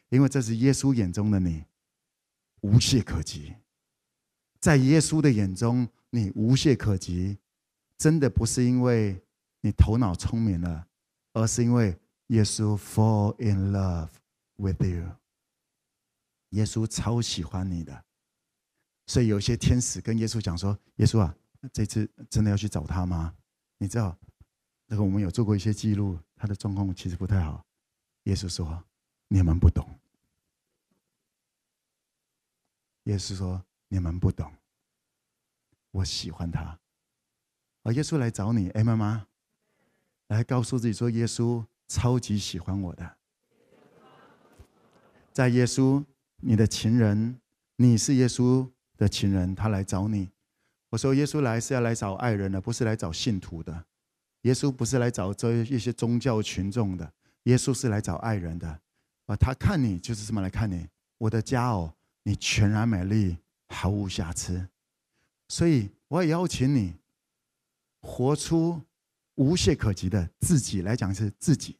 [0.08, 1.64] 因为这是耶稣眼中的你，
[2.60, 3.54] 无懈可击。
[4.60, 7.38] 在耶稣的眼中，你无懈可击，
[7.96, 9.22] 真的不是因为
[9.60, 10.86] 你头脑聪明了，
[11.32, 11.98] 而是因为。
[12.28, 14.10] 耶稣 fall in love
[14.56, 15.02] with you，
[16.50, 18.04] 耶稣超喜欢你的，
[19.06, 21.34] 所以有些天使跟耶稣讲说：“耶稣啊，
[21.72, 23.36] 这次真的要去找他吗？
[23.78, 24.16] 你知道，
[24.86, 27.64] 那个我们有做过一些记录，他的状况其实不太好。”
[28.24, 28.84] 耶稣说
[29.28, 29.98] ：“你们不懂。”
[33.04, 34.52] 耶稣说：“你们不懂，
[35.90, 36.78] 我喜欢他。”
[37.84, 39.26] 而耶稣来找你，哎，妈妈，
[40.26, 43.16] 来告诉自己说：“耶稣。”超级喜欢我的，
[45.32, 46.04] 在耶稣，
[46.36, 47.40] 你的情人，
[47.76, 50.28] 你是耶稣的情人，他来找你。
[50.90, 53.84] 我说，耶稣来是要来找爱人的，不是来找信徒的。
[54.42, 57.12] 耶稣不是来找这一些宗教群众的，
[57.44, 58.80] 耶稣是来找爱人的。
[59.26, 64.68] 啊，他看你就是这么来看你，我的家哦，你全然美丽，毫无瑕疵。
[65.48, 66.96] 所以，我也邀请你
[68.00, 68.82] 活出。
[69.38, 71.78] 无懈可击的自己来讲是自己，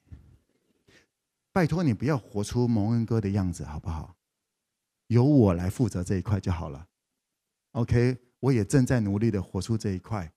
[1.51, 4.15] 拜托你不要活出蒙恩哥的样子，好不好？
[5.09, 6.87] 由我来负责这一块就好了。
[7.73, 10.33] OK，我也正在努力的活出这一块，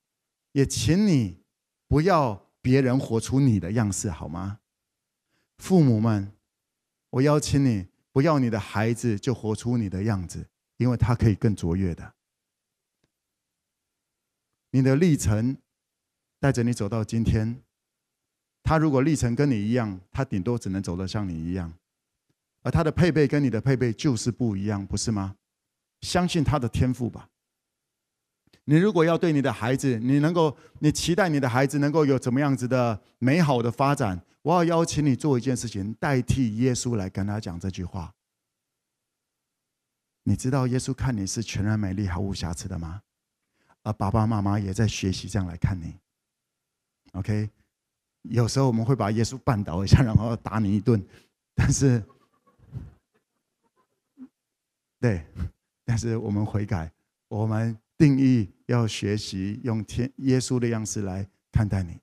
[0.52, 1.44] 也请你
[1.88, 4.60] 不要别人活出你的样式，好吗？
[5.58, 6.32] 父母们，
[7.10, 12.14] 我邀请你不要你的孩子就活出你的样子，因为他可以更卓越的。
[14.72, 15.58] 你的历程。
[16.44, 17.62] 带着你走到今天，
[18.64, 21.72] 他如果历程跟你一样，他顶多只能走得像你一样，
[22.64, 25.36] 而他的配备跟你的配备就是不一样，不是吗？
[26.02, 27.30] 相信他的天赋吧。
[28.66, 38.14] 你如果要对你的孩子，你能够，你期待你的孩子能够有怎么样子的美好的发展，我要邀请你做一件事情，代替耶稣来跟他讲这句话。
[40.24, 43.02] 你知道耶稣看你是全然美丽、毫无瑕疵的吗？
[43.84, 45.96] 而爸爸妈妈也在学习这样来看你。
[47.14, 47.50] OK，
[48.22, 51.04] 有时候我们会把耶稣绊倒一下，然后打你一顿，
[51.56, 52.04] 但是，
[55.00, 55.26] 对，
[55.84, 56.92] 但是我们悔改，
[57.28, 62.00] 我们定义要学习用天耶稣的样式来看待你。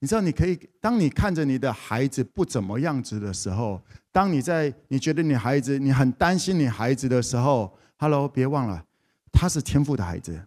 [0.00, 8.84] 你知道，你可以当你看着你的孩子不怎么样子的时候，当你在你觉得你孩子你很担心你孩子的时候，Hello，别忘了，
[9.32, 10.46] 他是天赋的孩子。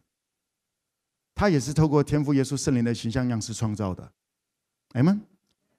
[1.33, 4.11] 他也是透过天赋耶稣圣灵的形象样式创造的，
[4.93, 5.19] 哎们，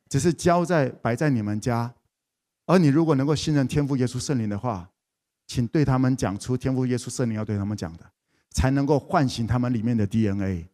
[0.09, 1.94] 只是交在摆在你们家，
[2.66, 4.90] 而你如果能够信任天赋耶稣圣灵的话，
[5.48, 8.08] 请对他们讲出天父耶稣圣灵要对他们讲的，
[8.50, 10.68] 才能够唤醒他们里面的 DNA。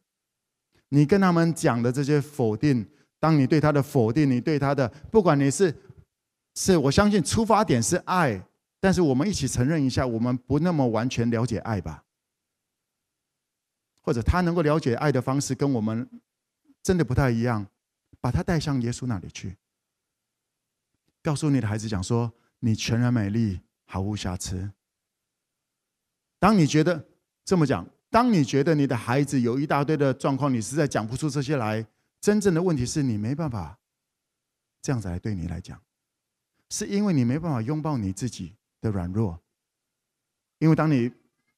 [0.88, 2.86] 你跟他们讲的这些否定，
[3.18, 5.74] 当你对他的否定，你对他的，不管你是
[6.56, 8.44] 是我相信出发点是爱，
[8.80, 12.04] 但是我们一起承认一下，我们不那么完全了解爱吧。
[14.02, 16.06] 或者他能够了解爱的方式跟我们
[16.82, 17.66] 真的不太一样，
[18.20, 19.56] 把他带向耶稣那里去，
[21.22, 23.60] 告诉你的孩子讲说：你全然美丽，
[23.94, 24.68] 毫无瑕疵。
[26.40, 27.06] 当你觉得
[27.44, 31.86] 这么讲，当你觉得你的孩子有一大堆的状况，你实在讲不出这些来，
[32.20, 33.78] 真正的问题是你没办法
[34.82, 35.80] 这样子来对你来讲，
[36.70, 39.40] 是因为你没办法拥抱你自己的软弱，
[40.58, 41.12] 因为当你。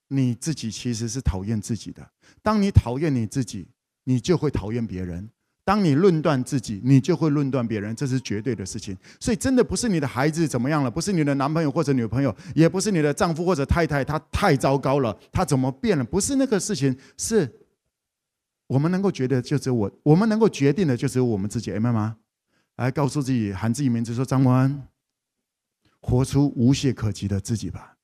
[0.09, 2.13] 你自己其实是讨厌自己的。
[2.41, 3.69] 当你讨厌你自己，
[4.05, 5.29] 你就会讨厌别人。
[5.67, 8.97] 当你论断自己，你就会论断别人，这是绝对的事情。
[9.19, 16.05] 所以，真的不是你的孩子怎么样了，不是你的男朋友或者女朋友，也不是你的丈夫或者太太，他太糟糕了，他怎么变了？
[16.05, 17.53] 不是那个事情，是
[18.69, 21.73] 我们能够觉得就只有我，我们能够决定的就只有我们自己。
[21.73, 22.17] Amen 吗？
[22.77, 24.83] 来告诉自己，喊自己名字，说张蒙恩，
[25.99, 27.97] 活出无懈可击的自己吧。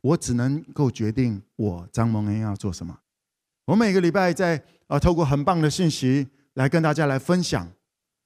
[0.00, 2.98] 我只能够决定我张蒙恩要做什么。
[3.64, 7.70] 我每个礼拜在啊，透过很棒的信息来跟大家来分享。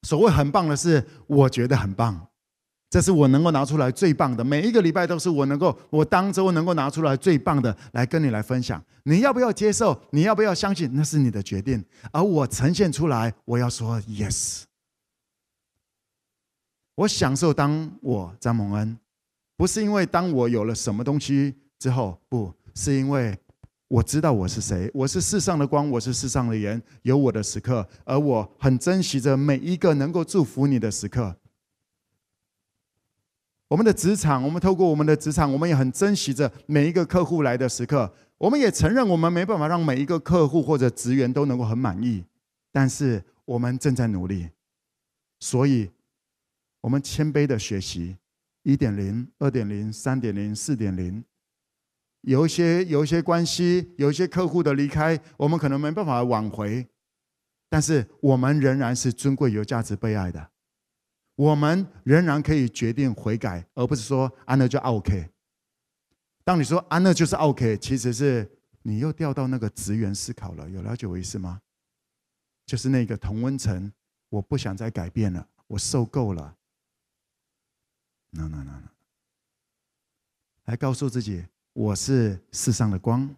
[0.02, 2.28] 所谓很棒的是，我觉得很棒。
[2.90, 8.82] 这是我能够拿出来最棒的，每一个礼拜都是我能够，我当周能够拿出来最棒的来跟你来分享。
[9.04, 9.98] 你要不要接受？
[10.10, 10.90] 你要不要相信？
[10.92, 11.82] 那是你的决定。
[12.12, 14.64] 而我呈现出来，我要说 yes。
[16.94, 18.98] 我享受当我张蒙恩，
[19.56, 23.38] 不是因为当我有了什么东西之后，不是因为
[23.92, 31.36] 我知道我是谁，我是世上的光，我是世上的盐，有我的时刻，而我很珍惜着每一个能够祝福你的时刻。
[33.68, 38.10] 我们的职场，我们透过我们的职场，我们也很珍惜着每一个客户来的时刻。
[38.38, 42.24] 我们也承认，我们没办法让每一个客户或者职员都能够很满意，
[42.72, 44.48] 但是我们正在努力。
[45.38, 45.90] 所以，
[46.80, 48.16] 我们谦卑的学习，
[48.62, 51.22] 一点零、二点零、三点零、四点零，
[52.22, 56.88] 有一些有一些关系，有一些客户的离开，我们可能没办法挽回，
[57.68, 60.50] 但是我们仍然是尊贵、有价值、被爱的。
[61.34, 65.30] 我们仍然可以决定悔改，而不是说安乐就 OK。
[66.44, 70.68] 当你说安乐就是 OK，其实是你又掉到那个职员思考了。
[70.68, 71.60] 有了解我意思吗？
[72.66, 73.92] 就是那个同温层，
[74.28, 76.56] 我不想再改变了，我受够了。
[78.30, 78.90] No no no no，
[80.64, 81.44] 来告诉自己，
[81.74, 83.28] 我是世上的光，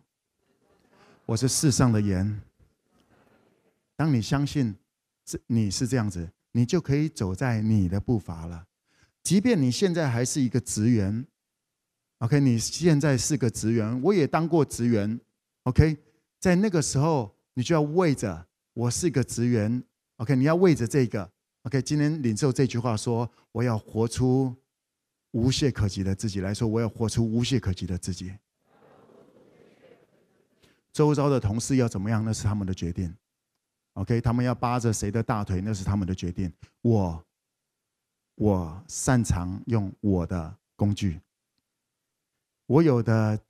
[1.27, 2.41] 我是世上的盐。
[3.97, 4.75] 当你相信
[5.25, 6.29] 这你是这样子。
[6.57, 8.65] 你就可以走在你的步伐了，
[9.25, 11.27] 即便你现在还是一个职员
[12.19, 15.19] ，OK，你现在是个职员，我也当过职员
[15.65, 15.97] ，OK，
[16.39, 19.83] 在那个时候，你就要为着我是个职员
[20.19, 21.29] ，OK，你要为着这个
[21.65, 24.55] ，OK，今天领受这句话说，我要活出
[25.35, 28.33] 无懈可击的自己来说，我要活出无懈可击的自己。
[30.93, 33.13] 周遭的同事要怎么样，那是他们的决定。
[33.95, 36.53] OK，他们要扒着谁的大腿，那是他们的决定。
[36.83, 37.27] 我，
[38.37, 41.21] 我擅长用我的工具。
[42.67, 43.41] 我有的，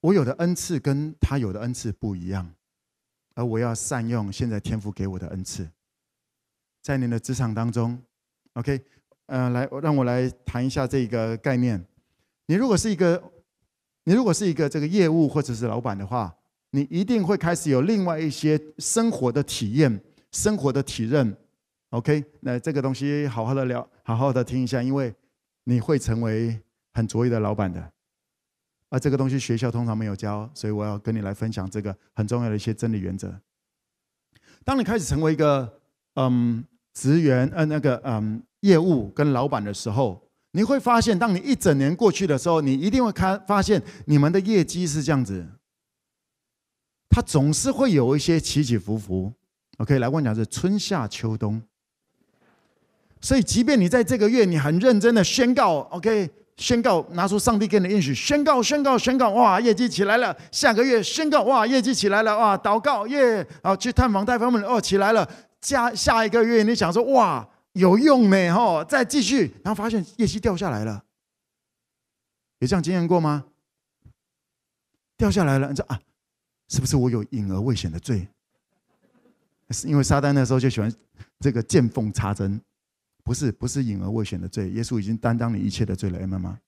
[0.00, 2.54] 我有的恩赐跟他有的恩赐不一样，
[3.34, 5.70] 而我要善用现在天父给我的恩赐。
[6.80, 8.02] 在您的职场当中
[8.54, 8.82] ，OK，
[9.30, 11.82] 呃，来让我来谈一下这个概念。
[12.46, 13.22] 你如果是一个，
[14.04, 16.36] 你如果是一个这个业务或者是老板的话。
[16.72, 20.00] 你一定会开始有另外一些生活的体验、
[20.30, 21.36] 生活的体认
[21.88, 22.24] ，OK？
[22.42, 25.12] 那这个东西好好的聊，好好的听一下，因为
[25.64, 26.56] 你会成为
[26.92, 27.92] 很卓越的老板的。
[28.88, 33.34] 而这个东西学校通常没有教，所以我要跟你来分享这个很重要的一些真理原则。
[34.64, 35.80] 当你开始成为一个
[36.14, 40.22] 嗯职员，呃那个嗯业务跟老板的时候，
[40.52, 45.46] 你会发现，当你一整年过去的时候，你一定会看发现你们的业绩是这样子。
[47.08, 49.32] 它总是会有一些起起伏伏
[49.78, 51.60] ，OK，来问讲是春夏秋冬，
[53.20, 65.28] 所以即便你在这个月你很认真的宣告，OK，宣告拿出上帝给你的应许，宣告宣告宣告，哇，业绩起来了，下个月宣告，哇，业绩起来了，哇，祷告耶，然后去探访带他们，哦，起来了，
[65.60, 68.50] 下下一个月你想说，哇，有用没？
[68.52, 71.04] 哈，再继续，然后发现业绩掉下来了，
[72.58, 73.44] 有这样经验过吗？
[75.16, 76.00] 掉下来了，你说啊。
[76.72, 78.28] 是不是我有隐而未显的罪？
[79.70, 80.94] 是因为撒旦那时候就喜欢
[81.40, 82.60] 这个见缝插针，
[83.24, 86.60] 不是不是隐而未显的罪，耶稣已经担当你一切的罪了，阿们吗？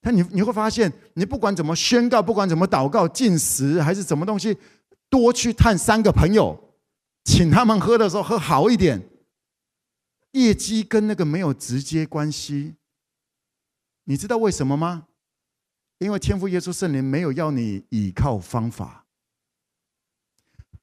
[0.00, 4.58] 但你你会发现，你不管怎么宣告，不管怎么祷告、进食，还是什么东西，
[5.08, 6.63] 多去探三个朋友，
[7.24, 9.02] 请他们喝的时候喝好一点。
[10.32, 12.74] 业绩跟那个没有直接关系，
[14.04, 15.06] 你知道为什么吗？
[15.98, 19.06] 因为天父耶稣圣灵没有要你倚靠方法。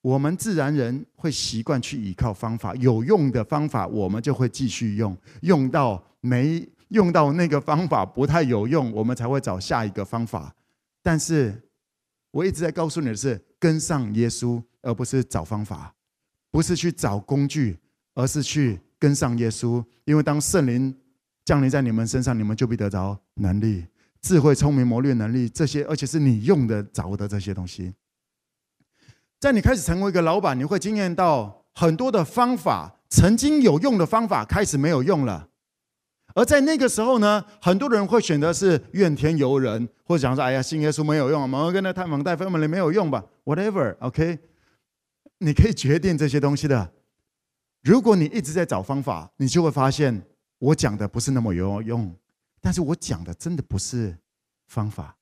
[0.01, 10.55] 我们自然人会习惯去依靠方法，有用的方法我们就会继续用，用到没用到那个方法不太有用，我们才会找下一个方法。
[11.03, 11.69] 但是
[12.31, 15.93] 我一直在告诉你的是，跟上耶稣，而不是找方法，
[16.51, 17.79] 不是去找工具，
[18.13, 19.83] 而是去跟上耶稣。
[20.05, 20.93] 因为当圣灵
[21.45, 23.85] 降临在你们身上，你们就必得着能力、
[24.21, 27.93] 智慧、聪明、谋略能力这些，而且是你用得着的这些东西。
[29.39, 35.47] 在你开始成为一个老板，你会经验到很多的方法，曾经有用的方法开始没有用了，
[36.35, 44.37] 而在那个时候呢，很多人会选择是怨天尤人，或者讲说：“哎呀，信耶稣没有用，摩根的探访带 family 没有用吧？”Whatever，OK，
[45.41, 46.93] 你可以决定这些东西的。
[47.81, 50.21] 如果你一直在找方法，你就会发现
[50.59, 52.15] 我讲的不是那么有用。
[52.61, 54.17] 但是我讲的真的不是
[54.67, 55.17] 方法，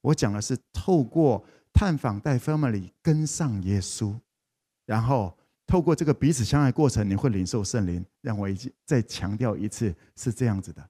[0.00, 4.18] 我讲的是透过探访带 family 跟上耶稣，
[4.84, 5.36] 然后。
[5.68, 8.06] 透过这个彼此相爱过程，你会领受圣灵。
[8.20, 10.88] 让我一再强调一次，是这样子的。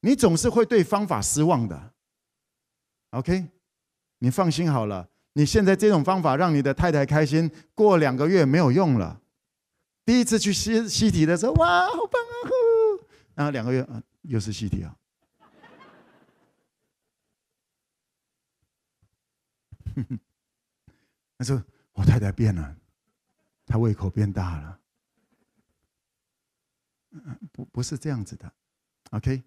[0.00, 1.94] 你总是会对方法失望的。
[3.10, 3.46] OK，
[4.18, 5.08] 你放心好了。
[5.36, 9.20] 你现在这种方法让你的太太开心，过两个月没有用了。
[10.02, 12.48] 第一次去吸吸体的时候，哇，好棒啊！
[13.34, 14.96] 然后两个月，啊，又是吸体啊。
[21.36, 21.62] 他说
[21.92, 22.74] ：“我太太变了。”
[23.68, 24.80] 他胃口变大了，
[27.52, 28.50] 不不是这样子的
[29.10, 29.42] ，OK。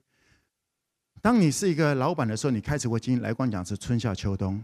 [1.19, 4.63] 当你是一个老板的时候，你开始会经来光讲是春夏秋冬，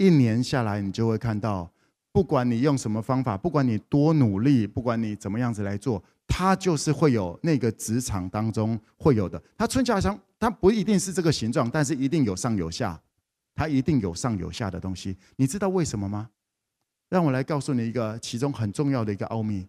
[0.00, 1.70] 一年下来，你就会看到，
[2.10, 9.40] 不管你用什么方法，不管你多努力，不管你怎么样子来做，它就是会有那个职场当中会有的。
[9.58, 12.98] 它春夏秋冬，它不一定是这个形状，但是一定有上有下，
[13.54, 15.14] 它一定有上有下的东西。
[15.36, 16.30] 你知道为什么吗？
[17.10, 19.68] 让我来告诉你一个其中很重要的一个奥秘：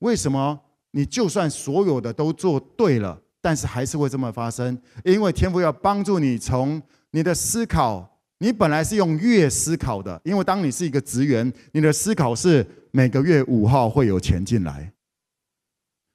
[0.00, 4.78] 为什么你就算所有的都做对了，但是还是会这么发生？
[5.02, 6.82] 因为天父要帮助你从
[7.12, 14.92] 你的思考，你本来是用月思考的，因为当你是一个职员，你的思考是每个月五号会有钱进来，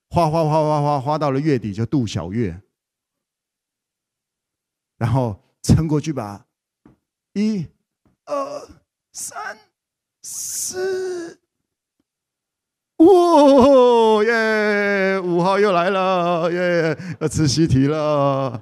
[0.09, 2.61] 花花花花花花到了月底就度小月，
[4.97, 6.45] 然后撑过去吧，
[7.33, 7.65] 一、
[8.25, 8.69] 二、
[9.11, 9.57] 三。
[10.23, 11.39] 四，
[12.97, 15.19] 哇耶！
[15.19, 18.61] 五号又来了耶，要吃西提了。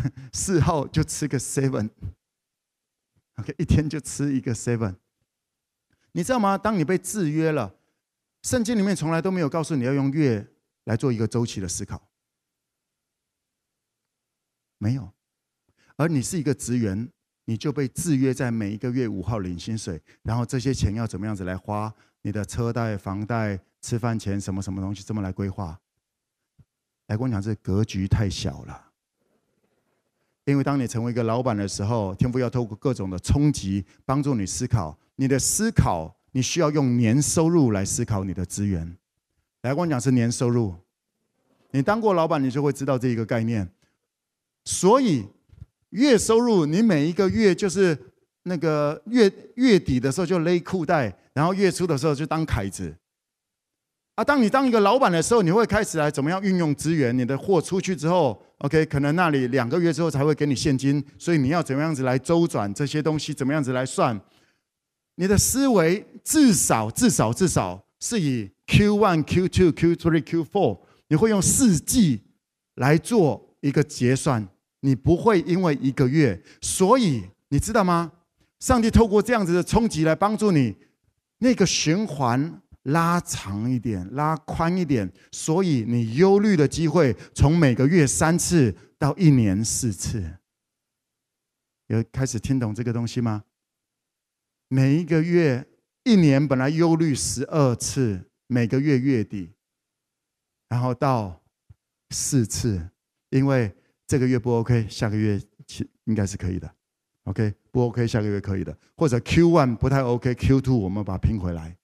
[0.32, 1.94] 四号就吃个 seven，OK，
[3.58, 4.96] 一天就吃一个 seven。
[6.12, 6.56] 你知道吗？
[6.56, 7.74] 当你被制约了，
[8.42, 10.46] 圣经里面从来都没有告诉你要用月
[10.84, 12.08] 来做一个周期的思考，
[14.78, 15.12] 没有。
[15.96, 17.10] 而你是一个职员。
[17.48, 21.94] 你就被制约在每一个月五号领薪水，然后这些钱要怎么样子来花？
[22.22, 25.80] 你的车贷、房贷、吃饭钱什么什么东西，这么来规划？
[27.06, 28.85] 来跟我讲，这格局太小了。
[30.46, 34.98] 因为当你成为一个老板的时候，天父要透过各种的冲击，帮助你思考。
[35.16, 38.96] 你的思考，你需要用年收入来思考你的资源。
[39.62, 40.74] 来跟我讲，是年收入。
[41.72, 43.68] 你当过老板，你就会知道这一个概念。
[44.64, 45.26] 所以。
[45.90, 47.96] 月收入，你每一个月就是
[48.42, 52.94] 那个月月底的时候就勒裤带，然后月初的时候就当凯子。
[54.16, 57.16] 啊，当你当一个老板的时候，你会开始来怎么样运用资源？
[57.16, 63.34] 你的货出去之后，OK，可能那里两个月之后才会给你现金，所以你要怎么样子来周转这些东西？
[63.34, 64.18] 怎么样子来算？
[65.16, 72.22] 你的思维至少至少至少是以 Q one、Q two、Q three、Q four，你会用四季
[72.76, 74.48] 来做一个结算。
[74.80, 78.12] 你不会因为一个月，所以你知道吗？
[78.60, 80.74] 上帝透过这样子的冲击来帮助你，
[81.40, 90.38] 那个循环拉长一点，拉宽一点，所以你忧虑的机会从每个月三次到一年四次。
[91.86, 93.44] 有开始听懂这个东西吗？
[94.68, 95.66] 每一个月，
[96.04, 99.52] 一年本来忧虑十二次，每个月月底，
[100.68, 101.42] 然后到
[102.10, 102.90] 四次，
[103.30, 103.74] 因为。
[104.08, 106.74] 这个月不 OK，下个月其应该是可以的。
[107.24, 108.78] OK，不 OK，下个月可以的。
[108.96, 111.76] 或者 Q one 不太 OK，Q two 我们把它拼回来。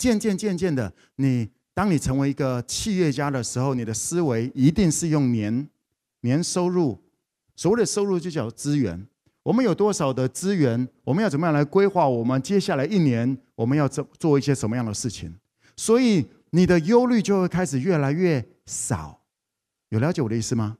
[0.00, 5.68] 渐渐渐渐的，你当你成为一个企业家的时候，你的思维一定是用年
[6.22, 6.98] 年收入。
[7.54, 9.06] 所谓的收入就叫资源。
[9.42, 10.88] 我们有多少的资源？
[11.04, 15.34] 我们要怎么样来规划我们接下来一年我们要做做一些什么样的事情？
[15.76, 19.20] 所以你的忧虑就会开始越来越少。
[19.90, 20.78] 有了解我的意思吗？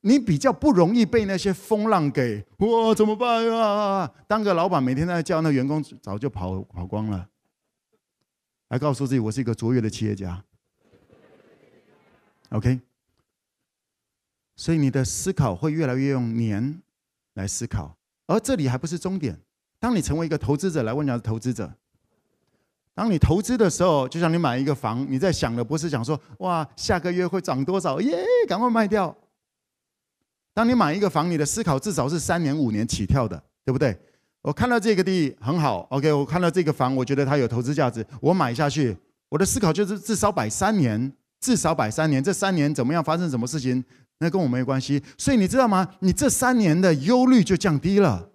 [0.00, 4.10] 你比较不容易被那些风浪给哇，怎么办啊？
[4.26, 7.28] 当个老板每天在叫那员工，早就跑跑光了。
[8.68, 10.44] 来告诉自己，我是一个卓越的企业家。
[12.50, 12.80] OK，
[14.56, 16.82] 所以你的思考会越来越用年
[17.34, 17.96] 来思考，
[18.26, 19.38] 而这里还不是终点。
[19.78, 21.72] 当你成为一个投资者，来问一下投资者。
[22.94, 28.00] 当你投资的时候，就像你买一个房，你在想的不是想说哇，下个月会涨多少？
[28.00, 29.16] 耶，赶快卖掉。
[30.52, 33.96] 当你买一个房，你的思考至少是三年、五年起跳的，对不对？
[34.42, 38.96] 我看到这个地很好，OK，我看到这个房，我觉得它有投资价值，我买下去，
[39.28, 42.22] 我的思考就是至少摆三年，至少摆三年。
[42.22, 43.84] 这三年怎么样发生什么事情，
[44.20, 45.02] 那跟我没关系。
[45.18, 45.96] 所以你知道吗？
[46.00, 48.30] 你这三年的忧虑就降低了，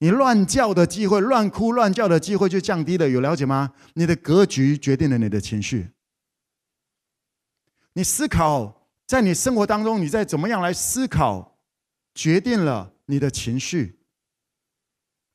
[0.00, 3.08] 你乱叫的机会、乱哭乱叫的机会就降低了。
[3.08, 3.72] 有了解吗？
[3.94, 5.90] 你的格局决定了你的情绪。
[7.94, 11.56] 你思考，在你生活当中，你在怎么样来思考，
[12.14, 14.00] 决定了你的情绪。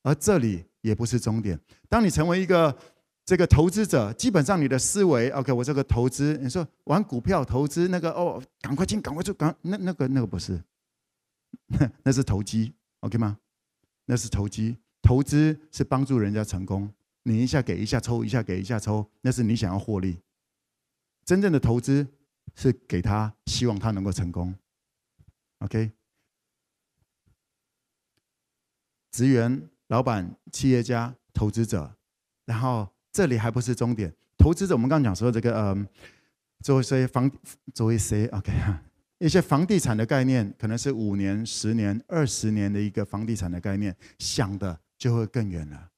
[0.02, 1.58] 而这里也不是终点。
[1.88, 2.76] 当你成为一个
[3.24, 10.62] 这个投资者，基本上你的思维，OK，我这个投资，你说玩股票投资那个哦，赶快进，赶快出，赶那那个那个不是，
[11.66, 13.38] 那 那是投机，OK 吗？
[14.06, 16.92] 那是投机，投资是帮助人家成功，
[17.22, 20.18] 你一下给一下抽，一下给一下抽，那是你想要获利。
[21.24, 22.06] 真正的投资
[22.56, 24.54] 是给他，希望他能够成功
[25.58, 25.92] ，OK。
[29.12, 29.68] 职员。
[29.90, 31.92] 老板、企业家、投资者，
[32.46, 34.12] 然后这里还不是终点。
[34.38, 35.86] 投资者，我们刚刚讲说这个，嗯，
[36.62, 37.28] 作为谁房，
[37.74, 38.82] 作为谁？OK，啊
[39.18, 45.90] 一些房地产的概念，可能是五年、十年、二十年的一个房地产的概念，想的就会更远了。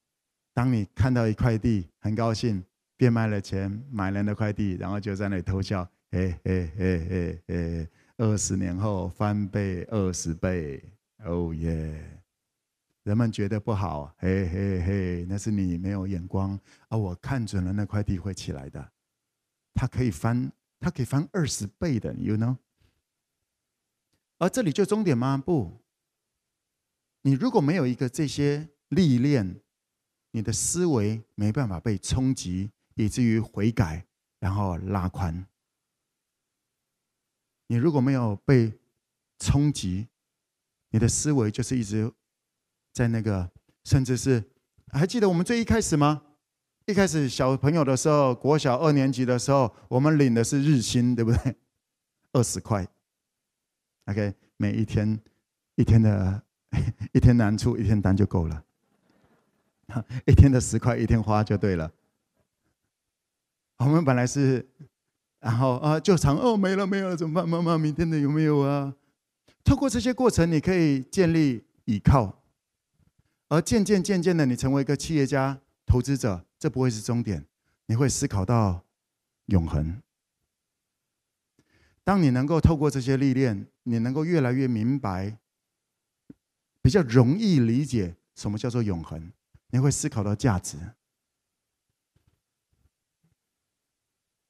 [0.55, 2.65] 当你看到一块地，很高兴，
[2.97, 10.83] 变卖了钱买了那块地，然后就在那里偷笑，嘿嘿嘿嘿嘿，二十年后翻倍二十倍，
[11.25, 12.22] 哦耶！
[13.03, 18.93] 人们觉得不好，嘿嘿嘿，那是你没有眼光，而我看准了那块地会起来的，
[19.75, 22.57] 它可以翻，它可以翻二十倍的，you know？
[24.39, 25.37] 而这里就终点吗？
[25.37, 25.83] 不，
[27.23, 29.61] 你如果没有一个这些历练，
[30.31, 34.07] 你的思维没办法被冲击，以至于悔改，
[34.39, 35.45] 然后拉宽。
[37.67, 38.79] 你如果没有被
[39.41, 40.07] 冲击，
[40.91, 42.13] 你的思维就是一直。
[42.93, 43.51] 在那个，
[43.85, 44.43] 甚至是
[44.89, 46.23] 还记得我们最一开始吗？
[46.87, 51.57] 一开始小朋友的时候，国小二年级的时候，我们领的是日薪，对不对？
[52.33, 52.87] 二十块。
[54.07, 55.21] OK，每一天
[55.77, 56.43] 一天的，
[57.15, 58.65] 一天难处一天单就够了。
[60.27, 61.91] 一天的十块一天花就对了。
[63.79, 64.69] 我们本来是，
[65.41, 67.49] 然后啊就常哦没了没了怎么办？
[67.49, 68.95] 妈妈明天的有没有啊？
[69.63, 72.42] 透过这些过程，你可以建立依靠。
[73.53, 77.45] 而渐渐渐渐的，你成为一个企业家、投资者，这不会是终点，
[77.85, 78.87] 你会思考到
[79.49, 80.01] 永恒。
[82.03, 85.37] 当你能够透过这些历练，你能够越来越明白，
[86.81, 89.31] 比较容易理解什么叫做永恒，
[89.69, 90.79] 你会思考到价值。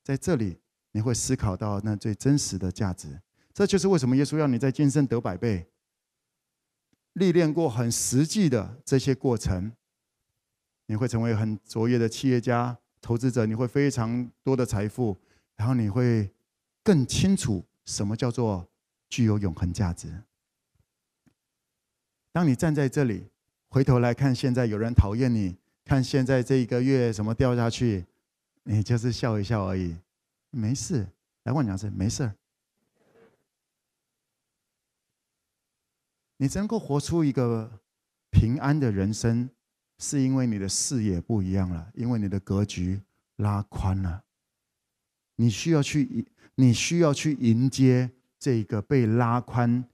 [0.05, 0.61] 在这里，
[0.92, 3.20] 你会思考到那最真实的价值。
[3.53, 5.71] 这就是为什么耶稣要你在今生得百倍。
[7.14, 9.72] 历练过很实际的这些过程，
[10.86, 15.18] 你会成为很卓越的企业家、投资者，你会非常多的财富，
[15.56, 16.30] 然后你会
[16.82, 18.68] 更清楚什么叫做
[19.08, 20.22] 具有永恒价值。
[22.32, 23.28] 当你站在这里，
[23.68, 28.06] 回头来看现在有人讨厌你，看现在这一个月什么掉下去，
[28.64, 29.96] 你就是笑一笑而已，
[30.50, 31.06] 没事。
[31.44, 32.32] 来问两次，没事。
[36.39, 37.80] 你能够活出一个
[38.30, 39.49] 平安的人生，
[39.99, 43.01] 是因为你的视野不一样了，因为你的格局
[43.37, 44.24] 拉宽了。
[45.37, 46.26] 你需要去，
[46.57, 49.85] 你需要去迎接这个被拉宽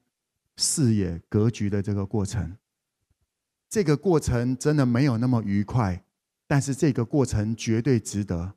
[0.57, 2.57] 视野格局的这个过程。
[3.69, 6.03] 这个过程真的没有那么愉快，
[6.47, 8.55] 但是这个过程绝对值得，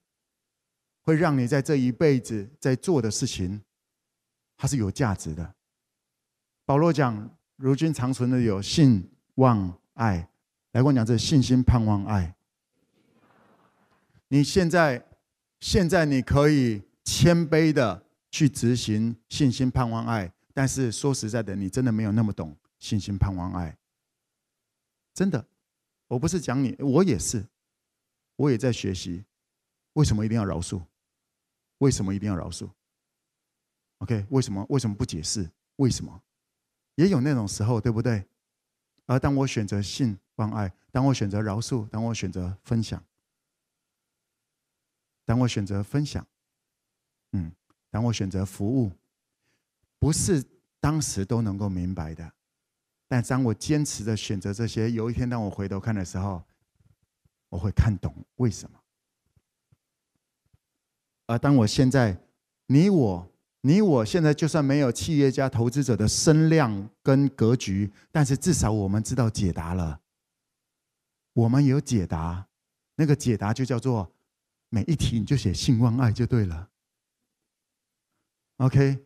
[1.02, 3.62] 会让你在这一辈子在做的事情，
[4.56, 5.56] 它是有价值的。
[6.66, 7.38] 保罗讲。
[7.62, 10.28] 如今长存的有信望爱，
[10.72, 12.36] 来跟我讲这信心盼望爱。
[14.30, 15.06] 你现在
[15.60, 23.78] 现在你可以谦卑的去执行信心盼望爱，但是说实在的，你真的没有那么懂信心盼望爱。
[25.14, 25.46] 真的，
[26.08, 27.46] 我不是讲你，我也是，
[28.38, 29.24] 我也在学习。
[29.94, 30.82] 为什么一定要饶恕？
[31.78, 32.68] 为什么一定要饶恕
[34.00, 34.26] ？OK？
[34.32, 34.66] 为什么？
[34.70, 35.48] 为什么不解释？
[35.76, 36.20] 为什么？
[37.02, 38.24] 也有那种时候，对不对？
[39.08, 43.04] 而当我选择信望爱，当我选择饶恕，当我选择分享，
[45.26, 46.26] 当我选择分享，
[47.32, 47.52] 嗯，
[47.90, 48.92] 当我选择服务，
[49.98, 50.46] 不是
[50.80, 52.32] 当时都能够明白的。
[53.08, 56.44] 但当我坚持的选择这些，有一天当我回头看的时候，
[57.50, 58.80] 我会看懂为什么。
[61.26, 62.16] 而当我现在，
[62.68, 63.31] 你我。
[63.62, 70.02] 你我现在就算没有企业家、投资者的声量跟格局，但是至少我们知道解答了。
[71.34, 72.48] 我们有解答，
[72.96, 74.12] 那个解答就叫做
[74.70, 76.70] 每一题你就写信望爱就对了。
[78.58, 78.98] OK，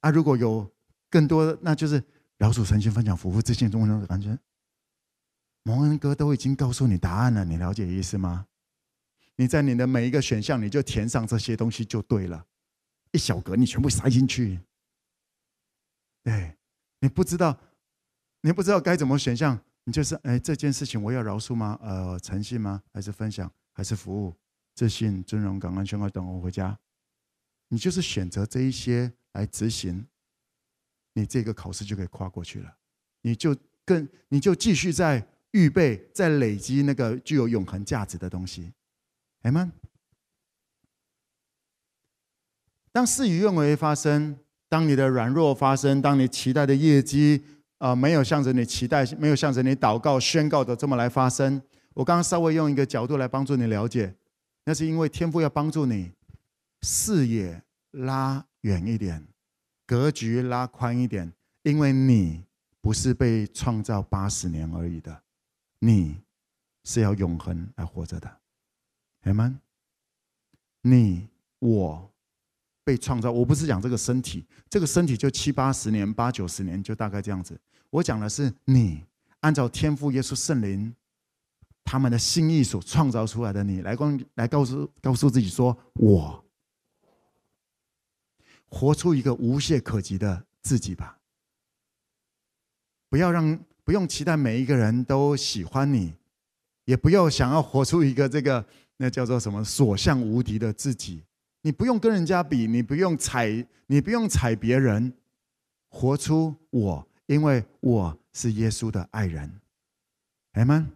[0.00, 0.70] 啊，如果有
[1.08, 2.02] 更多，那就是
[2.36, 4.38] 饶恕、诚心、分享、服务、自信、中的感觉。
[5.62, 8.46] 蒙恩哥都已经告诉你答案了，你了解意思吗？
[9.36, 12.46] 你在你的每一个选项，你就填上这些东西就对了，
[13.12, 14.60] 一小格你全部塞进去。
[16.22, 16.56] 对，
[17.00, 17.58] 你不知道，
[18.42, 21.78] 你不知道该怎么选项，你就是哎，这件事情我要饶恕吗？
[21.82, 22.82] 呃，诚信吗？
[22.92, 23.50] 还是分享？
[23.72, 24.34] 还是服务？
[24.74, 26.78] 自信、尊荣、感恩、宣告等我回家。
[27.68, 30.06] 你就是选择这一些来执行，
[31.12, 32.76] 你这个考试就可以跨过去了。
[33.22, 38.72] 你就更，你就继续在预备，在累积那个具有永恒价值的东西。
[39.42, 39.70] 阿们，
[42.92, 44.36] 当事与愿违发生，
[44.68, 47.42] 当你的软弱发生，当你期待的业绩
[47.78, 51.62] 啊、呃、没有向着你期待，没有向着你祷告宣告的这么来发生，
[51.94, 54.14] 我刚刚稍微用一个角度来帮助你了解，
[54.64, 56.12] 那是因为天父要帮助你
[56.82, 57.62] 视野
[57.92, 59.24] 拉远一点，
[59.86, 61.32] 格局拉宽一点，
[61.62, 62.44] 因为你
[62.80, 65.22] 不是被创造八十年而已的，
[65.78, 66.20] 你
[66.84, 68.38] 是要永恒来活着的。
[69.22, 69.60] 阿们，
[70.82, 71.28] 你
[71.58, 72.09] 我
[72.90, 77.56] 被创造，我不是讲这个身体，这个身体就七八十年、八九十年，就大概这样子。
[77.88, 79.04] 我讲的是你
[79.42, 80.92] 按照天父、耶稣、圣灵
[81.84, 86.44] 他们的心意所创造出来的你，来光来告诉告诉自己说：我
[88.66, 91.16] 活出一个无懈可击的自己吧。
[93.08, 96.12] 不要让不用期待每一个人都喜欢你，
[96.86, 98.66] 也不要想要活出一个这个。
[99.02, 99.64] 那叫做什么？
[99.64, 101.22] 所向无敌的自己，
[101.62, 105.12] 你不用跟人家比，你不用踩，你不用踩别人，
[105.88, 109.60] 活出我，因为我是耶稣的爱人，
[110.52, 110.90] 阿们。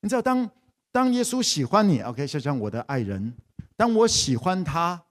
[0.00, 0.50] 你知道，当
[0.90, 3.34] 当耶稣喜欢你，OK，就像我的爱人，
[3.76, 5.04] 当我喜欢他，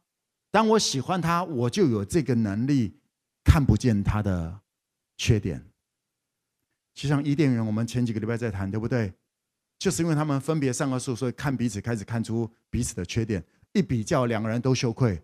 [0.50, 2.94] 当我喜欢他，我就有这个能力
[3.44, 4.62] 看不见他的
[5.18, 5.66] 缺点。
[6.94, 9.14] 就像伊甸园，我们前几个礼拜在谈，对不对？
[9.80, 13.44] 就是因为他们分别善恶树，所以看彼此开始看出彼此的缺点。
[13.74, 15.22] 一比较，两个人都羞愧。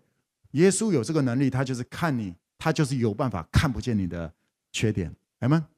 [0.52, 4.32] 耶稣有这个能力，他就是看你，他就是有办法看不见你的
[4.72, 5.14] 缺点。
[5.40, 5.68] 来吗？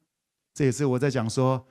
[0.55, 1.67] 这也是我在讲说，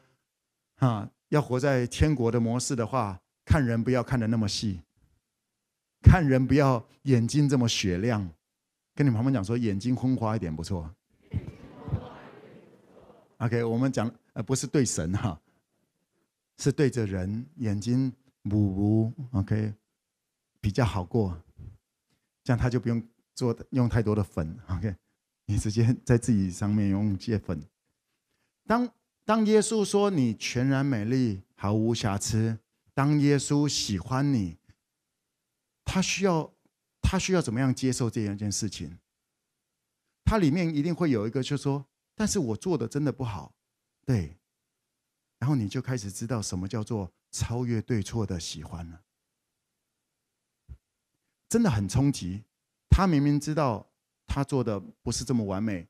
[0.77, 4.81] 啊，要活在天国的模式的话，看人不要看的那么细，
[6.01, 8.29] 看人不要眼睛这么雪亮。
[8.95, 10.89] 跟你们旁边讲说，眼睛昏花一点不错。
[13.37, 15.39] OK，我们讲呃，不是对神哈。
[16.61, 19.73] 是对着人眼睛模糊，OK，
[20.61, 21.41] 比较好过，
[22.43, 24.95] 这样他就不用做用太多的粉，OK，
[25.45, 27.61] 你直接在自己上面用芥粉。
[28.65, 28.89] 当
[29.25, 32.59] 当耶稣说你全然美丽，毫无瑕疵，
[32.93, 34.57] 当耶稣喜欢你，
[35.85, 36.53] 他需要
[37.01, 38.99] 他需要怎么样接受这样一件事情？
[40.25, 43.55] 他里面一定会有一个，就说，但是我做的真的不好，
[44.05, 44.37] 对。
[45.39, 49.01] 然后你就开始知道什么叫做超越对错的喜欢了，
[51.49, 52.43] 真的很冲击。
[52.89, 53.85] 他明明知道
[54.27, 55.87] 他做的不是这么完美，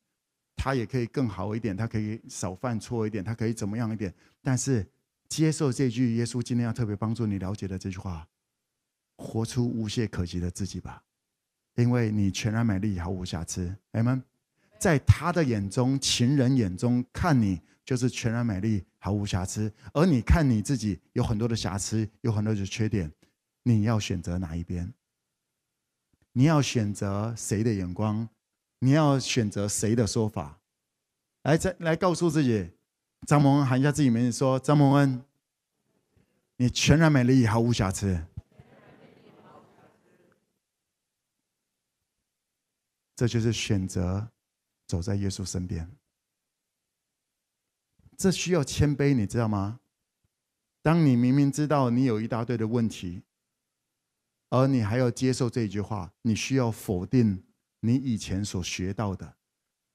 [0.56, 4.14] 他也可以更好一点，他可以少犯错一点，他可以怎么样一点。
[4.42, 4.88] 但是
[5.28, 8.28] 接受这句耶稣今天要特别帮助你了解的这句话，
[9.18, 11.04] 活出无懈可击的自己吧，
[11.76, 13.76] 因为你全然美丽，毫无瑕疵。
[13.92, 14.24] 阿们，
[14.80, 17.62] 在他的眼中，情人眼中看你。
[17.86, 19.74] 就是全然美丽，毫无瑕疵。
[19.96, 23.12] 而你看你自己有很多的瑕疵，有很多的缺点，
[23.64, 24.94] 你要选择哪一边？
[26.34, 28.30] 你要选择谁的眼光？
[28.80, 30.62] 你要选择谁的说法？
[31.44, 32.72] 来，再来告诉自己，
[33.28, 35.24] 张蒙恩喊一下自己名字，说：张蒙恩，
[36.58, 38.26] 你全然美丽，毫无瑕疵。
[43.16, 44.30] 这就是选择
[44.88, 45.92] 走在耶稣身边。
[48.16, 49.80] 这需要谦卑，你知道吗？
[50.82, 53.24] 当你明明知道你有一大堆的问题，
[54.50, 57.44] 而你还要接受这句话，你需要否定
[57.82, 59.36] 你以前所学到的，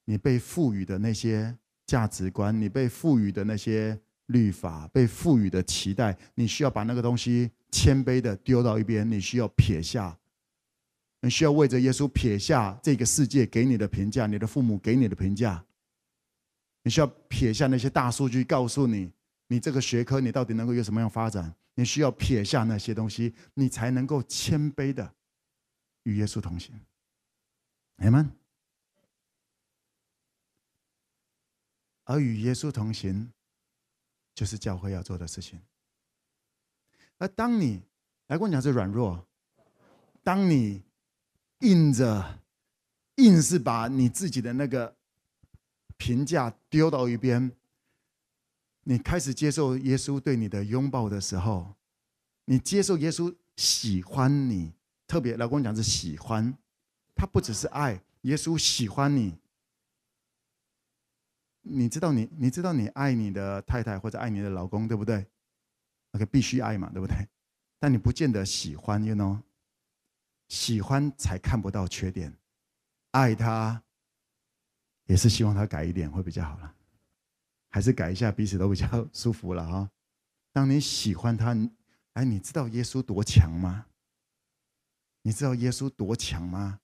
[0.04, 10.16] 你被赋予的那些价值观，你被赋予的那些律法，被赋予的期待，你需要把那个东西谦卑的丢到一边，你需要撇下，
[11.20, 15.64] 你需要为着耶稣撇下这个世界给你的评价，你的父母给你的评价。
[16.84, 19.10] 你需要撇下那些大数据，告诉你
[19.48, 21.54] 你这个学科你到底能够有什么样发展？
[21.74, 25.14] 你需要撇下那些东西，你才能够谦卑的
[26.04, 26.78] 与耶稣同行。
[27.96, 28.30] 阿们。
[32.04, 33.32] 而与耶稣同行，
[34.34, 35.60] 就是教会要做的事情。
[37.18, 37.82] 而当你
[38.26, 39.26] 来跟我讲是软弱。
[40.22, 40.82] 当你
[41.60, 42.40] 硬着，
[43.16, 44.96] 硬是把你自己的那个
[45.98, 47.54] 评价丢到一边，
[48.84, 51.74] 你开始接受耶稣对你的拥抱的时候，
[52.44, 54.74] 你接受耶稣喜欢你，
[55.06, 56.56] 特别老公讲是喜欢，
[57.14, 59.38] 他不只是爱，耶稣喜欢你。
[61.66, 65.26] 你知道你你知道你爱你的太太或者爱你的老公对不对
[66.12, 67.16] ？OK，必须爱嘛，对不对？
[67.78, 69.40] 但你不见得喜欢，you know？
[70.48, 72.36] 喜欢才看不到缺点，
[73.12, 73.82] 爱他
[75.06, 76.74] 也是希望他改一点会比较好了，
[77.74, 79.90] 还是改一下彼此都比较舒服了哈。
[80.52, 81.56] 当你喜欢他，
[82.12, 83.86] 哎，你知道耶稣多强吗？
[85.22, 86.78] 你知道耶稣多强吗？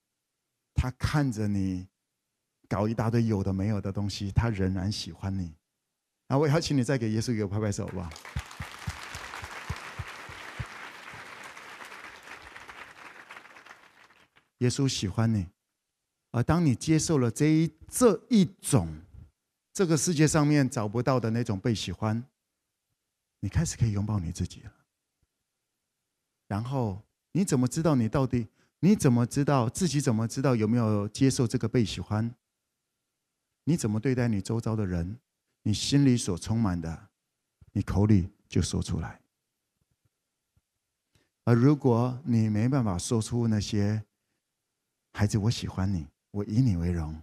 [0.75, 1.87] 他看着你。
[2.69, 5.55] 搞一大堆有的没有的东西，他仍然喜欢你。
[6.27, 8.11] 啊，我邀请你再给耶稣一个拍拍手，好不好？
[14.59, 15.47] 耶稣喜欢你，
[16.33, 18.89] 而当你接受了这一这一种
[19.81, 22.23] 这个世界上面找不到的那种被喜欢，
[23.39, 24.73] 你开始可以拥抱你自己了。
[26.49, 27.03] 然后
[27.33, 28.47] 你怎么知道你到底？
[28.81, 29.99] 你怎么知道自己？
[29.99, 32.35] 怎么知道有没有接受这个被喜欢？
[33.65, 35.19] 你怎么对待你周遭的人，
[35.63, 37.09] 你心里所充满的，
[37.73, 39.23] 你口里就说出来。
[41.45, 44.05] 而如果你没办法说出那些
[45.15, 47.19] “孩子，我喜欢你，我以你为荣，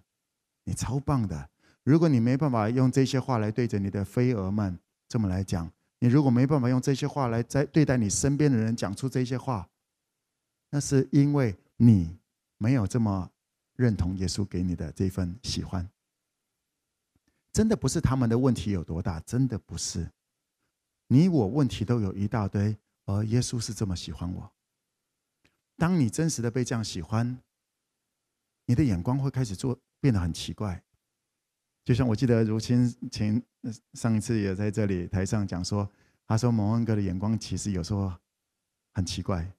[0.64, 1.50] 你超棒的”，
[1.88, 4.78] 如果你没办法用这些话来对着你的飞蛾们
[5.08, 9.70] 这么来讲，你如果没办法用这些话来在对待你身边的人讲出这些话，
[10.70, 12.18] 那是因为你
[12.58, 13.32] 没有这么
[13.78, 15.90] 认同耶稣给你的这份喜欢。
[17.54, 20.12] 真的不是他们的问题有多大，真的不是。
[21.08, 24.52] 你我问题都有一大堆，而耶稣是这么喜欢我。
[25.78, 27.40] 当你真实的被这样喜欢，
[28.66, 30.84] 你的眼光会开始做变得很奇怪。
[31.88, 33.42] 就像我记得如清前
[33.94, 35.90] 上一次也在这里台上讲说，
[36.28, 38.14] 他说蒙恩哥的眼光其实有时候
[38.94, 39.50] 很奇怪。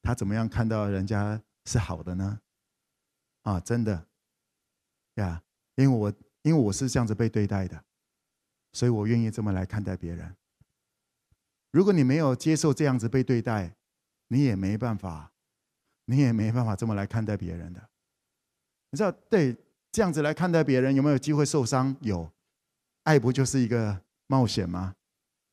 [0.00, 2.40] 他怎么样看到人家是好的呢？
[3.42, 4.06] 啊，真的
[5.16, 5.42] 呀，
[5.74, 6.12] 因为我。
[6.44, 7.84] 因为我是这样子被对待的，
[8.72, 10.34] 所以我愿意这么来看待别人。
[11.70, 13.76] 如果你没有接受这样子被对待，
[14.26, 15.32] 你也没办法，
[16.06, 17.88] 你也没办法这么来看待别人的。
[18.90, 19.56] 你知道，对
[19.92, 21.94] 这样子来看待别人，有没有机会受伤？
[22.00, 22.32] 有，
[23.02, 24.94] 爱不就是一个冒险吗？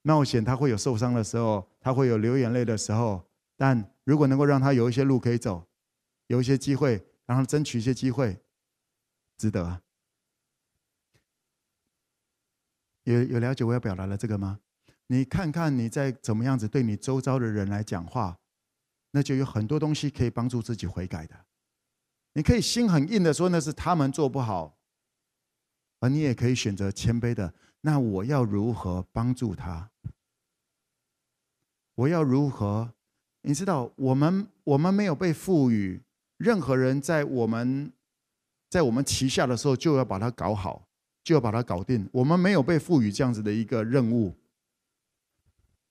[0.01, 3.25] 冒险他会有受伤的时候，他会有流眼泪的时候，
[3.57, 5.67] 但如果能够让他有一些路可以走，
[6.27, 8.39] 有一些机会，让他争取一些机会，
[9.37, 9.81] 值得。
[13.03, 14.61] 有有了解我要表达的这个吗？
[15.07, 18.37] 你看看你在怎么样子对你周遭的人来讲话，
[19.11, 21.45] 那就有很多东西可以帮助自己悔改的。
[22.39, 24.77] 你可以心很硬的说那是他们做不好，
[25.99, 27.53] 而你也可以选择谦卑的。
[27.81, 29.91] 那我要如何帮助他？
[31.95, 32.93] 我要如何？
[33.41, 36.01] 你知道，我们我们没有被赋予
[36.37, 37.91] 任何人在我们
[38.69, 40.87] 在我们旗下的时候就要把它搞好。
[41.21, 42.09] 就要把它搞定。
[42.13, 44.33] 我们没有被赋予这样子的一个任务。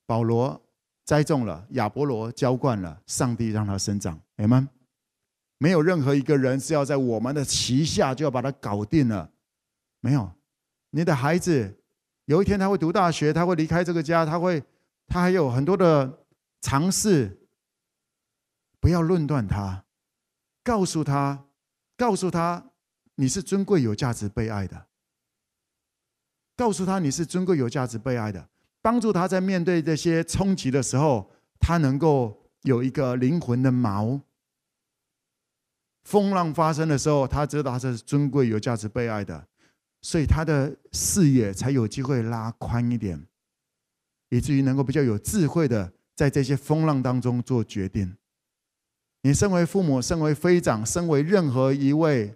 [0.06, 0.58] 保罗
[1.04, 4.18] 栽种了，亚波罗浇灌了，上帝让它生长。
[4.36, 4.66] 阿们。
[5.58, 9.30] 没有任何一个人是要在我们的旗下就要把它搞定了。
[10.00, 10.30] 没有，
[10.90, 11.82] 你的孩子
[12.26, 14.62] 有一天他会读大学，他会离开这个家，他会，
[15.08, 16.24] 他还有很多的
[16.60, 17.48] 尝试。
[18.80, 19.84] 不要论断他，
[20.62, 21.46] 告诉他，
[21.96, 22.70] 告诉他，
[23.16, 24.86] 你是尊贵、有价值、被爱的。
[26.56, 28.48] 告诉他你是尊贵、有价值、被爱的，
[28.80, 31.28] 帮助他在面对这些冲击的时候，
[31.58, 34.20] 他能够有一个灵魂的锚。
[36.08, 39.46] 风浪发生的时候，他知道他是尊贵、有价值、被爱的，
[40.00, 43.22] 所以他的视野才有机会拉宽一点，
[44.30, 48.16] 以至于能够比较有智慧的在这些风浪当中做决定。
[49.20, 52.34] 你身为父母，身为飞长，身为任何一位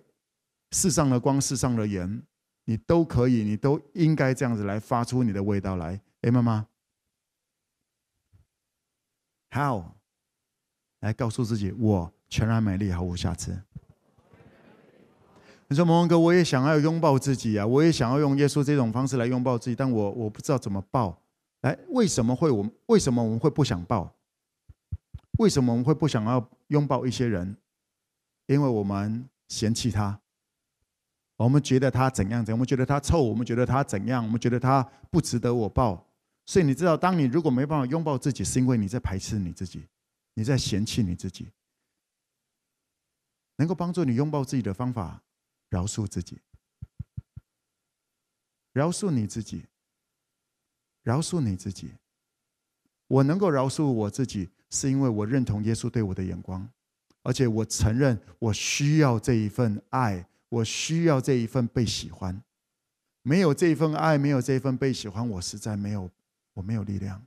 [0.73, 2.23] 世上的光、世上的盐。
[2.67, 6.69] 你都可以，你都应该这样子来发出你的味道来，哎，妈妈
[9.51, 9.85] ，How？
[11.01, 13.55] 来告诉自己，我全然美丽，毫无瑕疵。
[15.69, 21.23] 你说，蒙文哥，我也想要拥抱自己啊，我也想要用耶稣这种方式来拥抱自己，但我我不知道怎么抱。
[21.61, 22.67] 来，为什么会我？
[22.87, 24.11] 为什么我们会不想抱？
[25.41, 27.55] 为什么我们会不想要拥抱一些人？
[28.47, 30.19] 因为我们嫌弃他。
[31.37, 36.03] 我们觉得他怎样怎样，我们觉得他臭，我们觉得他怎样，我们觉得他不值得我抱。
[36.47, 39.87] 所以你知道，当你如果没办法拥抱自己，是因为你在排斥你自己，
[40.33, 41.51] 你在嫌弃你自己。
[43.57, 45.23] 能够帮助你拥抱自己的方法，
[45.69, 46.41] 饶恕自己，
[48.73, 49.67] 饶恕你自己，
[51.03, 51.93] 饶恕你自己。
[53.07, 56.67] 我能够饶恕我自己，是因为我认同耶稣对我的眼光，
[57.23, 62.43] 而且我承认我需要这一份爱，我需要这一份被喜欢。
[63.21, 66.11] 没有这一份爱，没有这一份被喜欢，我实在没有，
[66.55, 67.25] 我没有力量，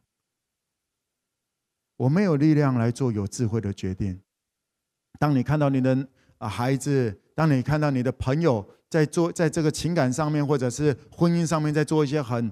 [1.95, 4.21] 我没有力量来做有智慧的决定。
[5.19, 6.09] 当你看到你的
[6.45, 12.51] 啊孩子，当你看到你的朋友在做，在这个情感上面或者是婚姻上面在做一些很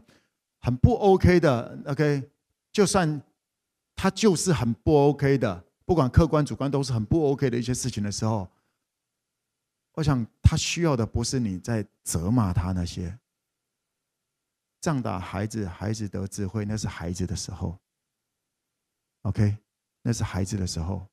[0.59, 2.29] 很不 OK 的，OK，
[2.71, 3.21] 就算
[3.95, 8.49] 他就是很不 OK 的，不管客观主观都是很不 OK 的一些事情的时候，
[9.93, 13.19] 我想他需要的不是你在责骂他那些。
[14.81, 17.77] 仗打孩子，孩子得智慧，那是孩子的时候。
[19.21, 19.55] OK，
[20.01, 21.07] 那是孩子的时候，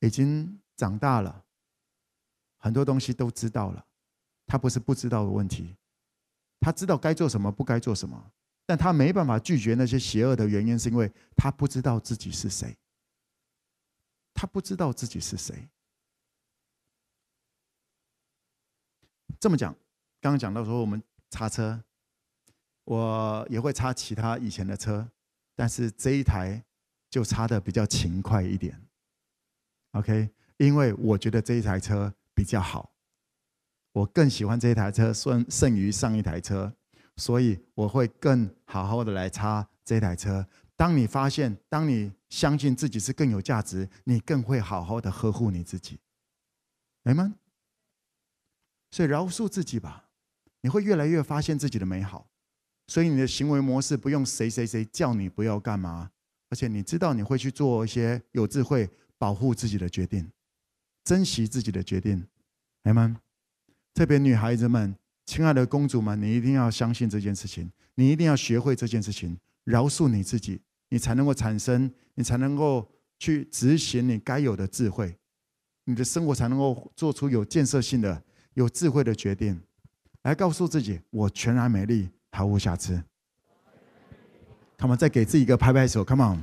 [0.00, 1.44] 已经长大了，
[2.58, 3.86] 很多东西都知道了。
[4.46, 5.76] 他不是不知道的问题，
[6.58, 8.32] 他知道该做什么，不该做什么，
[8.66, 12.76] 但他没办法拒绝那些邪恶的原因，是因为他不知道自己是谁。
[14.34, 15.68] 他不知道自己是谁。
[19.38, 19.72] 这么讲，
[20.20, 21.02] 刚刚讲到说我们。
[21.32, 21.84] 擦车，
[22.82, 25.08] 我也会擦其他以前的车，
[25.54, 26.64] 但是这一台
[27.08, 28.89] 就擦的比较勤快一点。
[29.92, 32.92] OK，因为我觉得这一台车比较好，
[33.92, 36.72] 我更喜欢这一台车胜胜于上一台车，
[37.16, 40.46] 所以我会更好好的来擦这台车。
[40.76, 45.98] 当你发现，当你相信自己是更有价值，你更会好好的呵护你自己，
[47.02, 47.34] 明白吗？
[48.92, 50.06] 所以饶恕自己吧。
[50.62, 52.28] 你会越来越发现自己的美好，
[52.86, 56.10] 所以你的行为模式不用谁谁谁叫你不要干嘛，
[56.50, 58.88] 而且你知道你会去做一些有智慧
[59.20, 60.26] 保护自己的决定，
[61.04, 62.26] 珍惜自己的决定，
[62.84, 63.20] 来吗？
[63.92, 64.96] 特别女孩子们，
[65.26, 75.14] 亲爱的公主们，你一定要相信这件事情，你一定要学会这件事情，饶恕你自己，你才能够产生，你才能够去执行你该有的智慧，
[75.84, 78.22] 你的生活才能够做出有建设性的、
[78.54, 79.60] 有智慧的决定。
[80.22, 83.02] 来告诉自己，我全然美丽，毫无瑕疵。
[84.78, 86.02] Come on，再给自己一个拍拍手。
[86.02, 86.40] Come on，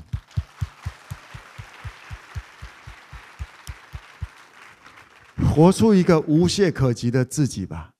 [5.57, 7.95] 活出一个无懈可击的自己吧。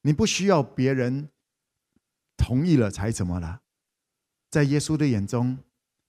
[0.00, 1.28] 你不需要别人
[2.38, 3.60] 同意了才怎么了？
[4.48, 5.58] 在耶稣的眼中，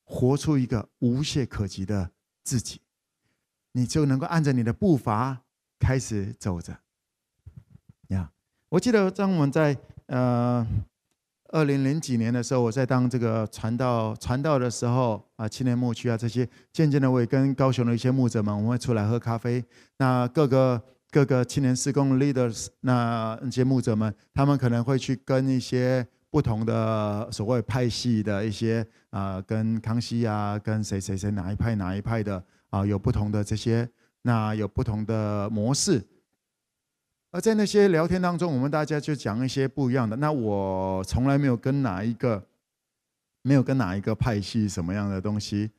[0.05, 2.11] 活出一个无懈可击的
[2.45, 2.79] 自己，
[3.73, 5.41] 你就能够按着你的步伐
[5.77, 6.79] 开始走着。
[8.07, 8.31] 呀。
[8.69, 10.65] 我记得当我们在呃
[11.51, 19.63] 二零零几年的时候，我在当这个传道传道的时候啊，青年牧区啊这些，渐渐的我也跟高雄的一些牧者们，我们会出来喝咖啡。
[19.97, 20.81] 那各个
[21.11, 33.87] 各个青年事工 leaders，那那些牧者们，他们可能会去跟一些不同的所谓派系的一些啊，跟康熙啊，跟谁谁谁哪一派哪一派的啊，有不同的这些，
[34.21, 36.01] 那有不同的模式。
[37.31, 40.17] 而在那些聊天当中，我们大家就讲一些不一样的。
[40.17, 42.45] 那我从来没有跟哪一个，
[43.41, 45.71] 没有跟哪一个派系什么样的东西，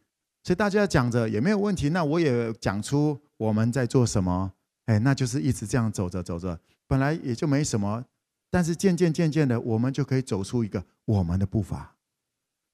[0.43, 1.91] 所以大家讲着也没有问题。
[1.91, 4.51] 那我也讲出我们在做什么，
[4.87, 8.03] 哎，那就是一直这样走着走着，本来也就没什么，
[8.51, 11.95] 但是渐渐渐渐的，我们就可以走出一个我们的步伐。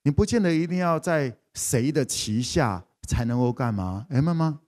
[0.04, 4.60] 你不见得一定要在谁的旗下才能够干嘛，哎，妈妈，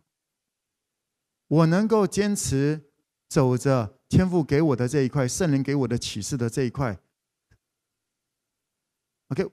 [1.46, 2.89] 我能够坚持
[3.30, 3.96] 走着。
[4.10, 6.98] 天父给我的这一块，圣灵给我的启示的这一块
[9.28, 9.48] ，OK，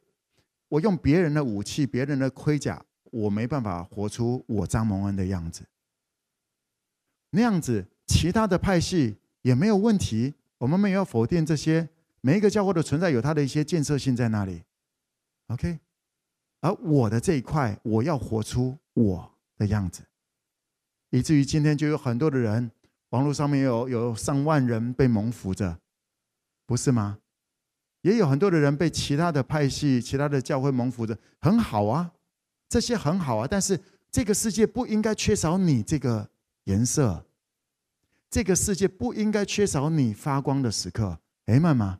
[0.67, 5.63] 我用别人的武器、别人的盔甲，我没办法活出我张蒙恩的样子。
[7.29, 11.87] 那样子，其他的派系也没有问题，我们没有否定这些。
[12.21, 14.63] 每一个教会的存在有它的一些建设性在那里
[15.49, 15.79] ，OK。
[16.61, 20.01] 而我的这一块，我要活出我的样子，
[21.11, 22.71] 以至于今天就有很多的人。
[23.09, 25.79] 网络上面有有上万人被蒙福着，
[26.65, 27.19] 不是吗？
[28.01, 32.11] 也有很多的人被其他的派系、其他的教会蒙福着，很好啊，
[32.69, 33.47] 这些很好啊。
[33.49, 33.79] 但是
[34.11, 36.29] 这个世界不应该缺少你这个
[36.65, 37.25] 颜色，
[38.29, 41.19] 这个世界不应该缺少你发光的时刻。
[41.45, 41.99] 哎，妈妈，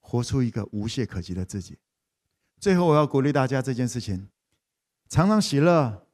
[0.00, 1.78] 活出一个无懈可击的自己。
[2.58, 4.28] 最后，我要鼓励大家这件事情：
[5.08, 6.06] 常常喜乐，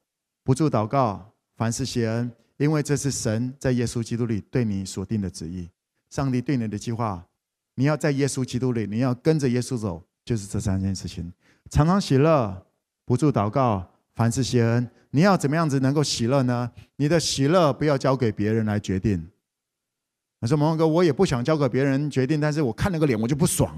[0.43, 1.26] 不住祷告。
[1.57, 5.67] 凡事谢恩，因为这是神在耶稣基督里对你所定的旨意。
[6.11, 7.25] 上帝对你的计划
[7.75, 11.33] 你要在耶稣基督里，你要跟着耶稣走，就是这三件事情：
[11.69, 12.65] 常常喜乐，
[13.05, 14.89] 不住祷告，凡事谢恩。
[15.09, 16.71] 你要怎么样子能够喜乐呢？
[16.95, 19.27] 你的喜乐不要交给别人来决定。
[20.39, 23.75] 我说：“蒙哥，我也不想交给别人决定，但是我看那个脸，我就不爽。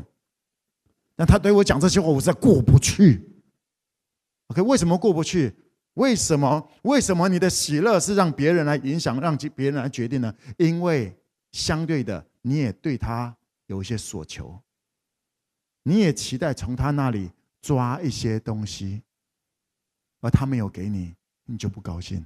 [1.16, 3.22] 那他对我讲这些话，我实在过不去。
[4.48, 5.56] OK，为什么过不去？
[6.00, 6.72] 为什么？
[6.84, 10.34] 为什么你的喜乐是让别人来影响，让别人来决定呢？
[10.58, 11.14] 因为
[11.52, 13.36] 相对的，你也对他
[13.66, 14.62] 有一些所求，
[15.84, 17.30] 你也期待从他那里
[17.62, 19.04] 抓一些东西，
[20.22, 22.26] 而他没有给你，你就不高兴。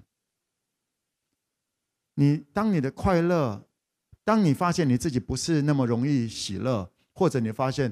[2.14, 3.68] 你当你的快乐，
[4.24, 7.92] 当你发现你自己不是那么容易喜乐，或者你发现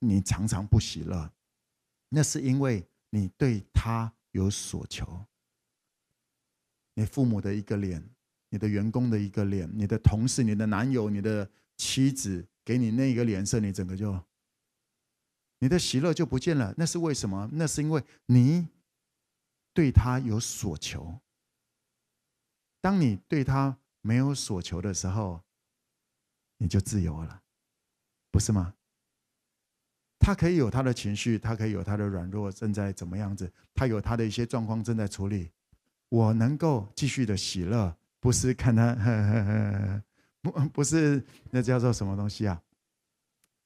[0.00, 1.30] 你常常不喜乐，
[2.08, 5.26] 那是因为你对他有所求。
[6.94, 8.02] 你父母的一个脸，
[8.48, 14.24] 你的员工的一个脸，你的同事、你的男友、你的妻子给你那个脸色，你整个就，
[15.58, 16.74] 你的喜乐就不见了。
[16.76, 17.48] 那是为什么？
[17.52, 18.68] 那是因为你
[19.72, 21.20] 对他有所求。
[22.80, 25.42] 当你对他没有所求的时候，
[26.58, 27.42] 你就自由了，
[28.30, 28.74] 不是吗？
[30.20, 33.50] 他可以有他的情绪，他可以有他的软弱，正在怎么样子？
[33.74, 35.50] 他有他的一些状况正在处理。
[36.10, 40.02] 我能够继续的喜乐，不是看他，呵呵呵
[40.42, 42.60] 不不是那叫做什么东西啊？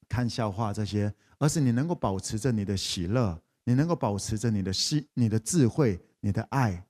[0.09, 6.87] 看笑话这些，而是你能够保持着你的喜乐，你能够保持着你的心、你的智慧、你的爱，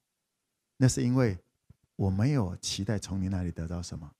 [0.76, 1.38] 那是因为
[1.96, 4.10] 我没有期待从你那里得到什么。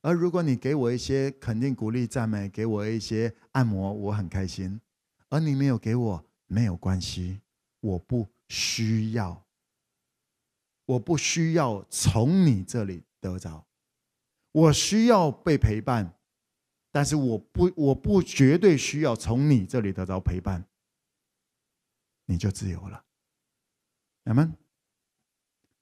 [0.00, 4.80] 而如果你给我一些肯定、鼓励、赞美，给我一些按摩，我很开心。
[5.28, 7.40] 而你没有给我，没有关系，
[7.80, 9.46] 我不需要，
[10.86, 13.66] 我不需要从你这里得着。
[14.52, 16.14] 我需要被陪伴，
[16.90, 20.64] 但是我不，我不绝对需要从你这里得到陪伴，
[22.24, 23.04] 你就自由了。
[24.24, 24.54] 阿门。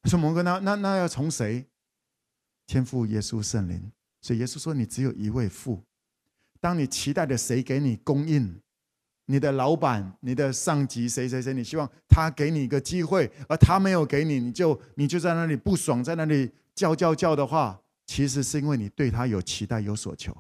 [0.04, 1.66] 说：“蒙哥，那那那要从谁？
[2.64, 3.90] 天父、耶稣、圣灵。”
[4.26, 5.80] 所以耶稣说：“你只有一位父。
[6.58, 8.60] 当你期待着谁给你供应，
[9.26, 20.36] 你的老板、你的上级谁谁谁，你希望他给你一个机会，而他没有给你，你就你就在那里不爽，在那里叫叫叫的话，其实是因为你对他有期待、有所求。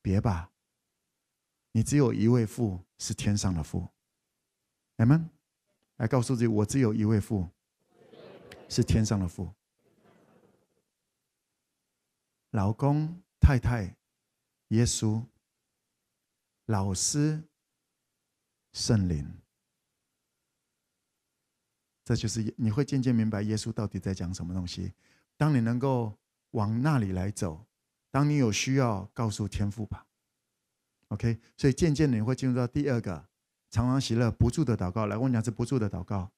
[0.00, 0.52] 别吧，
[1.72, 3.88] 你只有一位父，是天上的父。
[4.98, 5.28] 阿们，
[5.96, 7.48] 来告诉自己，我只有一位父，
[8.68, 9.52] 是天上的父。”
[12.52, 13.94] 老公、太太、
[14.68, 15.22] 耶稣、
[16.66, 17.42] 老师、
[18.72, 19.40] 圣灵，
[22.04, 24.94] 这就是你会渐渐明白耶稣到底在讲什么东西。
[25.36, 26.18] 当你能够
[26.52, 27.66] 往那里来走，
[28.10, 30.06] 当你有需要，告诉天父吧。
[31.08, 33.28] OK，所以渐渐你会进入到第二个，
[33.70, 35.06] 常常喜乐、不住的祷告。
[35.06, 36.30] 来，我讲是不住的祷告。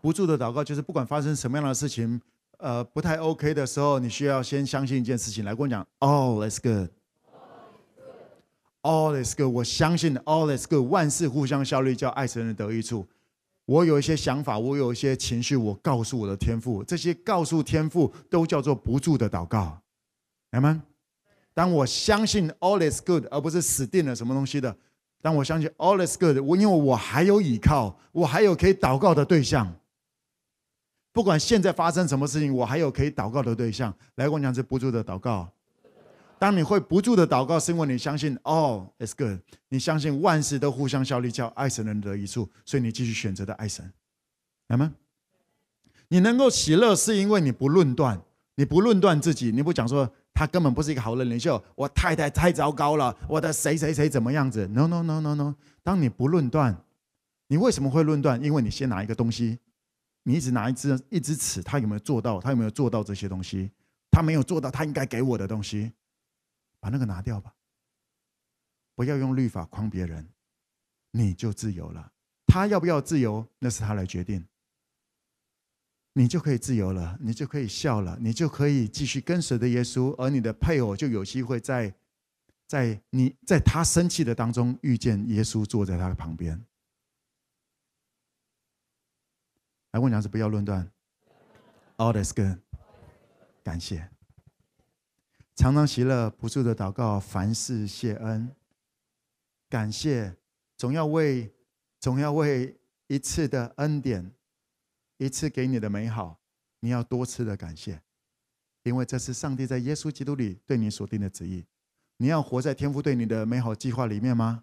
[0.00, 2.20] 不住的祷告就是不管发生什么样的事情。
[2.58, 5.44] 呃，不太 OK 的时候，你需要先相信一件事情。
[5.44, 6.58] 来跟我讲，All is
[8.82, 9.52] good，All is good。
[9.52, 13.06] 我相信 All is good，万事互相效力，叫爱神的得益处。
[13.66, 19.78] 我有一些想法，我有一些情绪，我告诉我的天赋，这些告诉天赋都叫做不住的祷告。
[20.52, 20.80] 阿们，
[21.52, 24.74] 当我相信 All is good，而不是死定了什么东西的，
[25.20, 29.74] 当我相信 All is good，我因为我还有依靠，我还有可以祷告的对象。
[31.16, 33.90] 不管现在发生什么事情，我还有可以祷告的对象。
[34.16, 35.48] 来，我讲是不住的祷告。
[36.38, 39.38] 当你会不住的祷告，是因为你相信 All is good，
[39.70, 43.90] 你相信万事都互相效力，叫爱神人得益处，所以你继续选择的爱神。
[44.66, 44.92] 来吗？
[46.08, 48.20] 你能够喜乐，是因为你不论断，
[48.56, 55.54] 你不论断自己，你不讲说他根本不是一个好的领袖，我太太太糟糕了，我的谁谁谁怎么样子？No No No No No。
[55.82, 56.76] 当你不论断，
[57.48, 58.44] 你为什么会论断？
[58.44, 59.58] 因为你先拿一个东西。
[60.28, 62.40] 你一直拿一支一支尺，他有没有做到？
[62.40, 63.70] 他有没有做到这些东西？
[64.10, 65.92] 他没有做到，他应该给我的东西，
[66.80, 67.54] 把那个拿掉吧。
[68.96, 70.28] 不要用律法框别人，
[71.12, 72.12] 你就自由了。
[72.44, 74.44] 他要不要自由，那是他来决定。
[76.14, 81.94] 你就可以自由了，你就可以笑了，你就可以继续跟随着耶稣，而你的配偶就有机会在
[82.66, 86.60] 在你在他生气的当中遇见耶稣，坐在他的旁边。
[89.96, 90.86] 来问娘子，不要论断。
[91.96, 92.58] All is good，
[93.64, 94.10] 感谢。
[95.54, 98.54] 常常喜乐，不住的祷告，凡事谢恩。
[99.70, 100.36] 感谢，
[100.76, 101.50] 总要为
[101.98, 104.30] 总要为一次的恩典，
[105.16, 106.38] 一次给你的美好，
[106.80, 108.02] 你要多次的感谢。
[108.82, 111.64] 因为这是上帝在耶稣基督里对你所定的旨意。
[112.18, 114.62] 你要活在天父对你的美好计划里面吗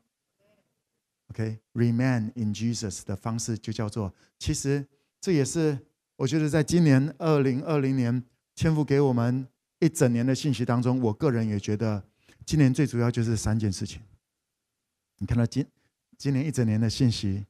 [1.30, 4.88] ？OK，remain in Jesus 的方式就叫做，其实
[5.24, 5.80] 这也是
[6.18, 8.22] 我觉得在今年二零二零年
[8.56, 9.48] 天父给我们
[9.80, 12.04] 一整年的信息当中，我个人也觉得
[12.46, 14.02] 今年最主要就是三件事情。
[15.20, 15.66] 你看到今
[16.18, 17.46] 今年一整年的信息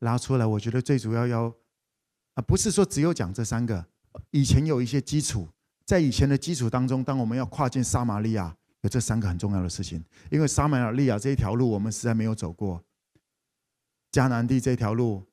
[0.00, 1.50] 拉出来，我觉得最主要要
[2.34, 3.86] 啊，不是说只有讲这三个。
[4.30, 5.48] 以前有一些基础，
[5.86, 10.04] 在以前的基础当中，当我们要跨进撒玛利亚，有这三个很重要的事情。
[10.30, 12.84] 因为撒玛利亚这一条路，我们实在没有走过。
[14.12, 15.24] 迦南地这条路，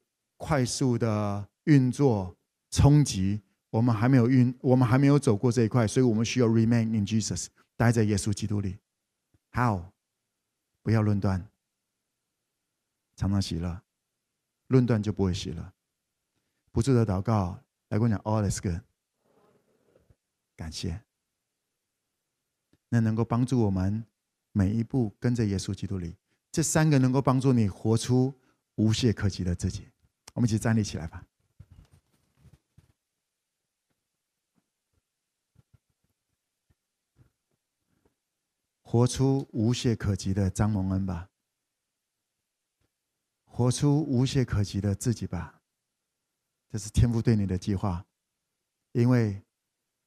[0.43, 2.35] 快速的运作
[2.69, 7.47] 冲击，我们还没有运，我们还没有走过这一块，所以我们需要 remain in Jesus，
[7.77, 8.77] 待在耶稣基督里。
[9.53, 9.85] How？
[10.81, 11.47] 不要论断，
[13.15, 13.81] 常常喜乐，
[14.67, 15.71] 论断就不会喜乐。
[16.73, 17.57] 不住的祷告。
[17.87, 18.81] 来跟我讲，All is good。
[20.57, 20.99] 感谢，
[22.89, 24.03] 那能够帮助我们
[24.51, 26.17] 每一步跟着耶稣基督里，
[26.51, 28.33] 这三个能够帮助你活出
[28.75, 29.92] 无懈可击的自己。
[30.33, 31.25] 我们一起站立起来吧，
[38.81, 41.29] 活出无懈可击的张蒙恩吧，
[43.45, 45.61] 活出无懈可击的自己吧。
[46.71, 48.03] 这是天父对你的计划，
[48.93, 49.43] 因为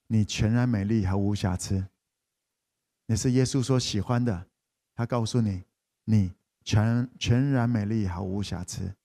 [0.09, 1.87] 你全然美丽，毫无瑕疵。
[3.07, 4.49] 你是耶稣所喜欢的，
[4.93, 5.65] 他告诉你，
[6.03, 6.35] 你
[6.65, 8.97] 全全然美丽，毫无瑕疵。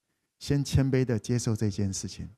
[0.42, 2.36] 先谦卑的接受这件事情。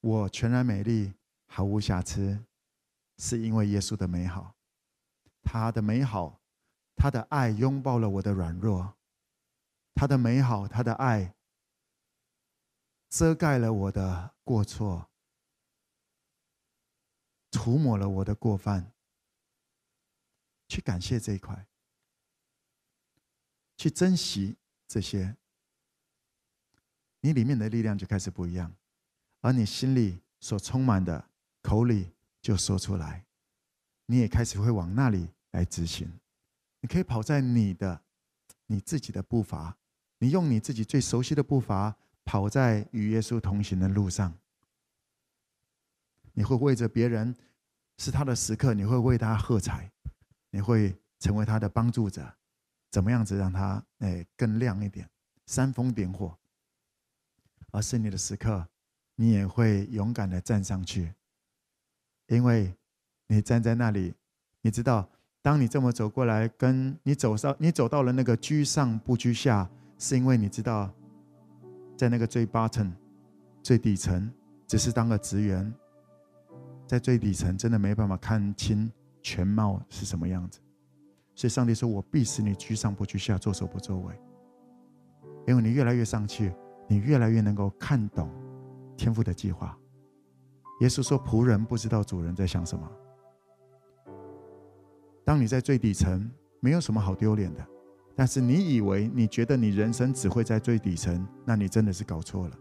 [0.00, 1.14] 我全然美丽，
[1.46, 2.44] 毫无瑕疵，
[3.16, 4.54] 是因为耶稣的美好，
[5.42, 6.42] 他的美好，
[6.94, 8.98] 他的爱拥抱了我的软弱，
[9.94, 11.34] 他的美好，他的爱。
[13.08, 15.08] 遮盖了我的过错，
[17.50, 18.92] 涂抹了我的过犯。
[20.68, 21.66] 去感谢这一块，
[23.78, 25.34] 去珍惜这些，
[27.20, 28.72] 你里面的力量就开始不一样，
[29.40, 31.28] 而你心里所充满的，
[31.62, 33.24] 口里就说出来，
[34.06, 36.10] 你也开始会往那里来执行。
[36.80, 38.02] 你可以跑在你的、
[38.66, 39.76] 你自己的步伐，
[40.18, 41.96] 你用你自己最熟悉的步伐。
[42.24, 44.36] 跑在与耶稣同行的路上，
[46.34, 47.34] 你会为着别人
[47.96, 49.90] 是他的时刻，你会为他喝彩，
[50.50, 52.30] 你会成为他的帮助者，
[52.90, 55.08] 怎么样子让他哎更亮一点，
[55.46, 56.38] 煽风点火。
[57.78, 58.66] 而是你的时刻，
[59.14, 61.14] 你也会勇敢的站上去，
[62.26, 62.74] 因为
[63.28, 64.12] 你站在那里，
[64.62, 65.08] 你知道，
[65.40, 70.92] 当你这么走过来，跟你走上，你走到了那个居上不居下，是因为你知道。
[71.96, 72.90] 在那个最 bottom、
[73.62, 74.28] 最底层，
[74.66, 75.72] 只是当个职员，
[76.84, 78.90] 在最底层真的没办法看清
[79.22, 80.58] 全貌是什么样子，
[81.36, 84.20] 所以上帝说：“我必使你居上不居下，作首不作尾。”
[85.46, 86.52] 因为你越来越上去，
[86.88, 88.28] 你越来越能够看懂
[88.96, 89.78] 天父的计划。
[90.80, 92.90] 耶稣说：“仆人不知道主人在想什么。”
[95.24, 96.28] 当你在最底层，
[96.60, 97.64] 没有什么好丢脸的。
[98.16, 102.58] 但是你以为你觉得你人生只会在最底层，那你真的是搞错了。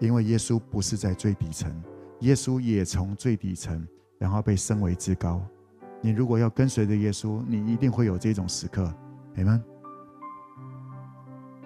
[0.00, 1.70] 因为耶稣不是在最底层，
[2.20, 3.86] 耶稣也从最底层，
[4.18, 5.40] 然后被升为至高。
[6.00, 8.92] 你如果要跟随着耶稣，你一定会有这种时刻，
[9.34, 9.62] 你们。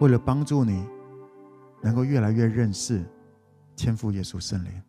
[0.00, 0.86] 为了帮助你
[1.82, 3.02] 能够越来越认识
[3.76, 4.82] 天父耶稣圣灵，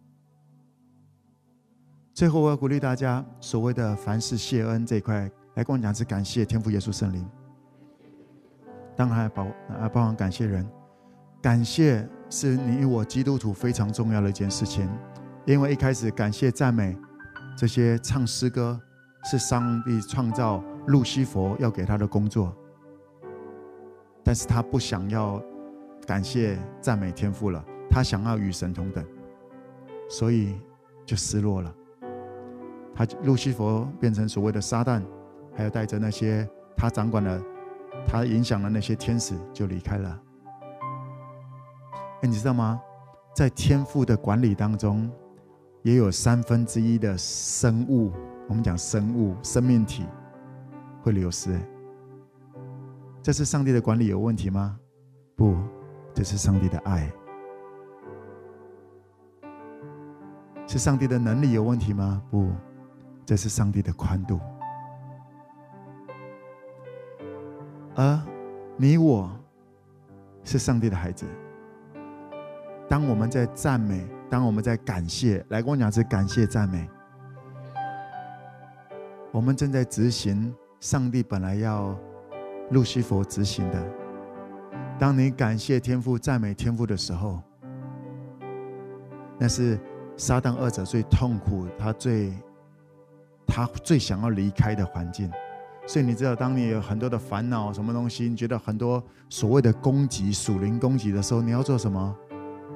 [2.14, 7.26] 最后我要鼓励大家，所谓的凡事谢恩这一块，来跟我讲是感谢天父耶稣圣灵。
[8.96, 10.70] 当然还包啊，包含感谢人，
[11.42, 14.90] 感谢是你与我基督徒非常重要的一件事情，
[15.46, 16.96] 因为一开始感谢赞美
[17.58, 18.80] 这些唱诗歌
[19.24, 22.56] 是上帝创造路西佛要给他的工作，
[24.24, 25.42] 但是他不想要
[26.12, 29.02] 感谢赞美天父了，他想要与神同等，
[30.10, 30.60] 所以
[31.06, 31.74] 就失落了。
[32.94, 35.02] 他路西弗变成所谓的撒旦，
[35.56, 37.42] 还有带着那些他掌管的。
[38.06, 40.22] 他影响了那些天使，就离开了。
[42.24, 42.82] 哎，你知道吗？
[43.34, 45.10] 在天父的管理当中，
[45.82, 48.12] 也有三分之一的生物，
[48.50, 50.06] 我们讲生物、生命体
[51.04, 51.58] 会流失。
[53.22, 54.78] 这是上帝的管理有问题吗？
[55.38, 55.56] 不，
[56.14, 57.12] 这是上帝的爱。
[60.68, 62.22] 是上帝的能力有问题吗？
[62.32, 62.50] 不，
[63.26, 64.40] 这是上帝的宽度。
[67.94, 68.22] 而
[68.78, 69.30] 你我
[70.46, 71.26] 是上帝的孩子。
[72.88, 76.90] 当我们在赞美、当我们在感谢，来跟我讲是感谢赞美，
[79.32, 81.94] 我们正在执行上帝本来要
[82.70, 84.01] 路西佛执行的。
[85.02, 87.42] 当你感谢天父、赞美天父的时候，
[89.40, 89.80] 那是
[90.16, 92.32] 撒旦二者最痛苦、他最
[93.48, 95.28] 他最想要离开的环境。
[95.88, 102.16] 所以你知道，当你有很多的烦恼、什么东西，你觉得很多所谓的攻击、属灵攻击的时候，你要做什么？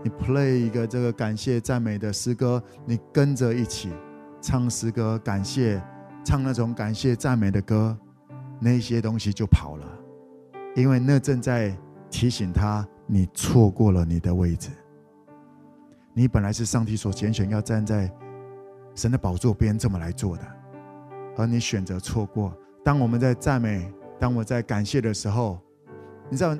[0.04, 3.92] 你 play 一个这个感谢赞美的诗歌，你跟着一起
[4.42, 5.80] 唱诗歌，感谢，
[6.24, 7.96] 唱那种感谢赞美的歌，
[8.60, 9.86] 那些东西就跑了，
[10.76, 11.72] 因为那正在
[12.16, 14.70] 提醒他，你错过了你的位置。
[16.14, 18.10] 你本来是上帝所拣选，要站在
[18.96, 20.44] 神的宝座边这么来做的，
[21.36, 22.58] 而你选择错过。
[22.86, 25.60] 当我们在赞美，当我在感谢的时候，
[26.30, 26.56] 你知道，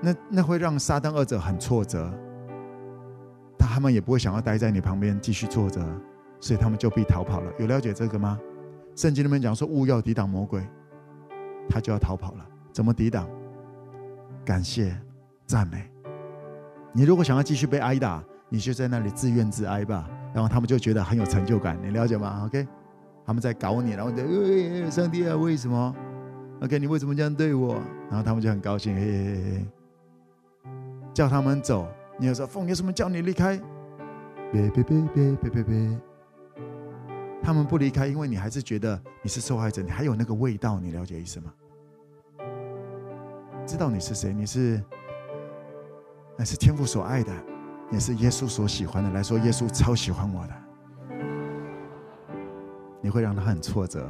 [0.00, 2.08] 那那会让撒旦二者很挫折，
[3.58, 5.84] 但他们也不会想要待在你旁边继续坐着，
[6.38, 7.52] 所以他们就必逃跑了。
[7.58, 8.38] 有了解这个吗？
[8.94, 10.64] 圣经里面讲说，勿要抵挡魔鬼，
[11.68, 12.46] 他就要逃跑了。
[12.72, 13.28] 怎么抵挡？
[14.48, 14.98] 感谢、
[15.44, 15.84] 赞美。
[16.90, 21.78] 你如果想要继续被挨打，你就在那里自怨自哀吧，然后他们就觉得很有成就感。
[21.82, 22.66] 你了解吗？OK。
[23.26, 25.94] 他们在搞你，然后你就，哎，上帝啊，为什么
[26.62, 27.74] ？OK，你为什么这样对我？
[28.08, 29.66] 然后他们就很高兴，嘿嘿嘿嘿，
[31.12, 31.86] 叫他们走。
[32.18, 33.60] 你有时候奉耶稣名叫你离开，
[34.50, 36.00] 别别别别别别别。
[37.42, 41.52] 他们不离开，因为你还是觉得你是受害者，你还有那个味道，你了解意思吗？
[43.68, 44.32] 知道你是谁？
[44.32, 44.82] 你是，
[46.38, 47.30] 那是天父所爱的，
[47.92, 49.10] 也是耶稣所喜欢的。
[49.10, 50.54] 来说，耶稣超喜欢我的。
[53.02, 54.08] 你会让他很挫折，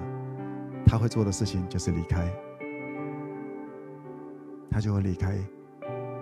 [0.86, 2.32] 他会做的事情就是离开，
[4.70, 5.36] 他就会离开。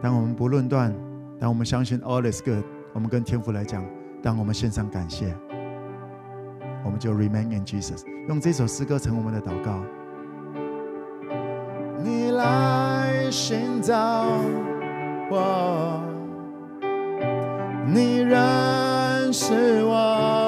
[0.01, 0.91] 当我们不论断，
[1.39, 2.65] 当我们相信 All is good，
[2.95, 3.85] 我们跟天父来讲，
[4.23, 5.37] 当我们献上感谢，
[6.83, 9.79] 我们就 Remain in Jesus，用这首诗歌成我们的祷告。
[12.03, 13.95] 你来寻找
[15.31, 16.01] 我，
[17.87, 20.46] 你认识我。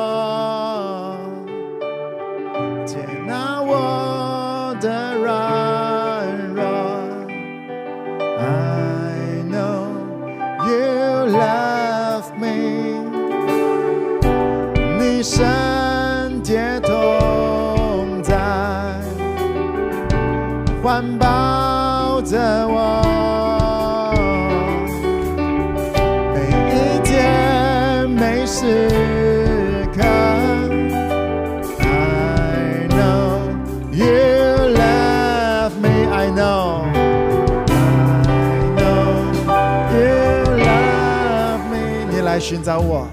[42.49, 43.07] 寻找我，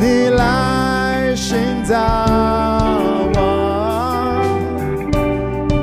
[0.00, 1.94] 你来寻找
[3.34, 4.40] 我，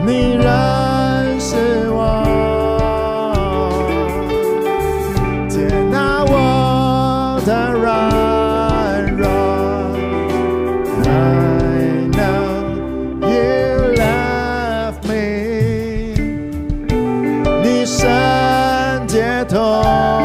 [0.03, 1.55] 你认识
[1.91, 2.23] 我，
[5.47, 9.27] 接纳我的软弱。
[11.05, 12.57] I know
[13.21, 16.17] you love me，
[17.61, 18.09] 你深
[19.07, 20.20] 解脱。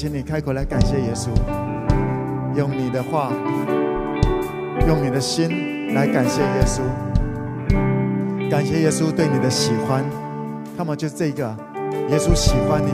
[0.00, 1.26] 请你开口来感谢耶稣，
[2.54, 3.32] 用你的话，
[4.86, 6.82] 用你的心来感谢耶稣，
[8.48, 10.04] 感谢耶稣对你的喜欢。
[10.76, 11.52] 看嘛，就这个，
[12.10, 12.92] 耶稣喜欢你，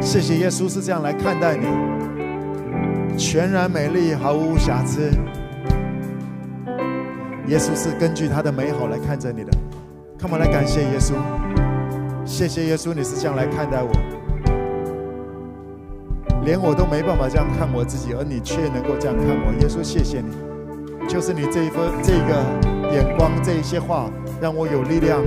[0.00, 1.66] 谢谢耶稣是这样来看待你，
[3.18, 5.10] 全然美丽，毫无瑕疵。
[7.48, 9.50] 耶稣是根据他的美好来看着你的，
[10.16, 11.14] 看嘛，来感谢耶稣，
[12.24, 13.90] 谢谢耶稣，你是这样来看待我。
[16.44, 19.52] 连我都没办法这样看我自己，而你却能够这样看我。
[19.60, 20.28] 耶稣，谢谢你，
[21.08, 22.44] 就是你这一份这个
[22.92, 24.10] 眼光，这一些话，
[24.40, 25.22] 让我有力量，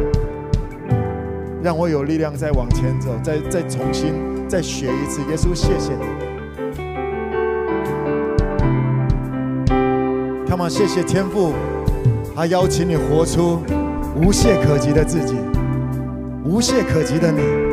[1.64, 4.14] 让我有力量再往前走，再再重新
[4.48, 5.22] 再学一次。
[5.30, 6.06] 耶稣，谢谢你。
[10.48, 11.54] Come on，谢谢天父，
[12.36, 13.62] 他邀请你活出
[14.16, 15.36] 无懈可击的自己，
[16.44, 17.65] 无懈可击的你。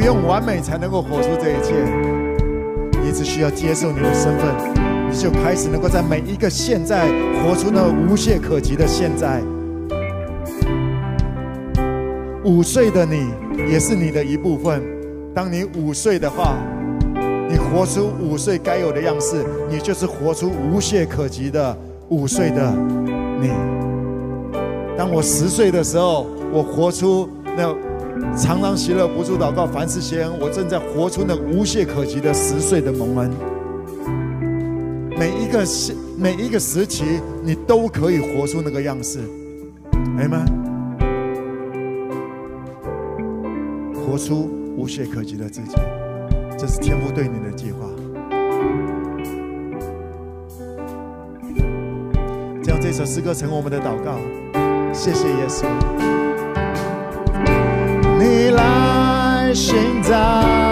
[0.00, 1.74] 不用完美才能够活出这一切，
[3.02, 4.46] 你只需要接受你的身份，
[5.10, 7.06] 你就开始能够在每一个现在
[7.42, 9.42] 活出那无懈可击的现在。
[12.46, 13.28] 五岁的你
[13.70, 14.82] 也是你的一部分。
[15.34, 16.56] 当你五岁的话，
[17.46, 21.76] 你活出五岁该有的样式，你就是活出无懈可击的
[22.08, 22.72] 五岁的
[23.38, 23.50] 你。
[24.96, 27.70] 当我十岁的时候，我活出那
[28.36, 33.30] 常常喜乐不住祷告，凡事谢恩，我正在活出那无懈可击的十岁的蒙恩。
[35.18, 37.04] 每一个时每一个时期，
[37.42, 39.20] 你都可以活出那个样式，
[40.18, 40.44] 阿们。
[43.94, 45.76] 活出无懈可击的自己，
[46.58, 47.86] 这是天父对你的计划。
[52.62, 54.18] 将这首诗歌成为我们的祷告，
[54.92, 55.66] 谢谢耶稣。
[59.54, 60.69] 现在。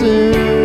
[0.00, 0.61] 的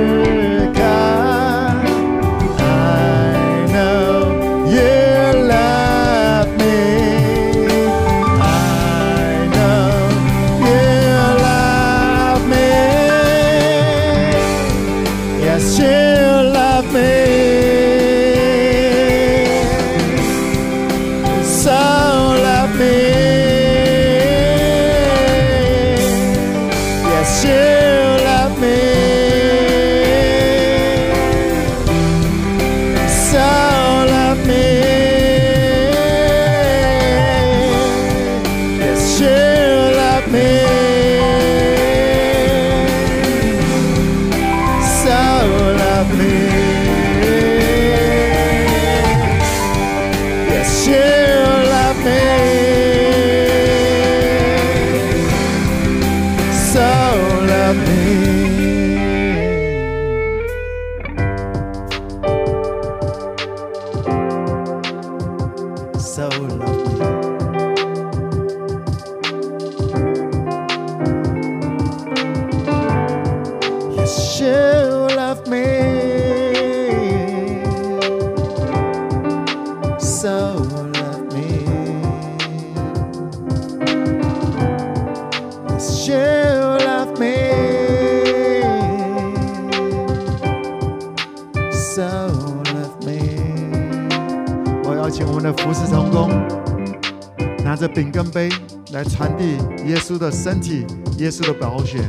[100.48, 100.86] 身体，
[101.18, 102.00] 耶稣的宝血，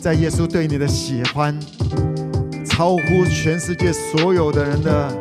[0.00, 1.54] 在耶稣对你的喜欢，
[2.64, 5.14] 超乎全世界所有的人的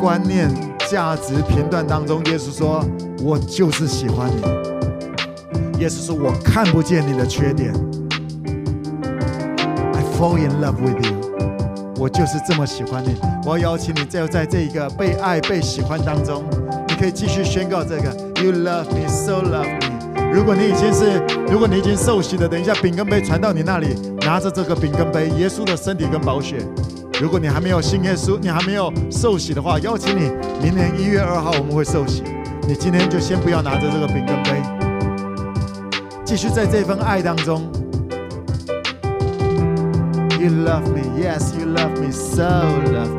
[0.00, 0.50] 观念、
[0.90, 2.84] 价值评断当中，耶稣说
[3.22, 4.42] ：“我就是喜欢你。”
[5.78, 7.72] 耶稣说：“我看不见你的缺点。”
[9.94, 11.14] I fall in love with you。
[11.98, 13.14] 我就是这么喜欢你。
[13.44, 16.42] 我要邀请你，就在这一个被爱、被喜欢当中，
[16.88, 18.12] 你可以继续宣告这个
[18.42, 19.85] ：“You love me, so love me。”
[20.36, 21.18] 如果你已经是，
[21.50, 26.58] 如果你已经受洗了，等一下饼跟杯传到你那里，拿着这个饼跟杯，耶稣的身体跟宝血。
[27.18, 30.30] 如果你还没有信耶稣，你还没有受洗的话，邀请你，
[30.62, 32.22] 明年一月二号我们会受洗。
[32.68, 34.62] 你今天就先不要拿着这个饼跟杯，
[36.22, 37.62] 继续在这份爱当中。
[40.38, 42.42] You love me, yes, you love me, so
[42.92, 43.15] love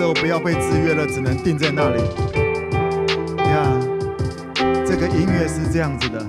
[0.00, 2.02] 时候，不要被制约了，只能定在那里。
[3.36, 3.78] 你看，
[4.86, 6.24] 这个音乐是这样子的。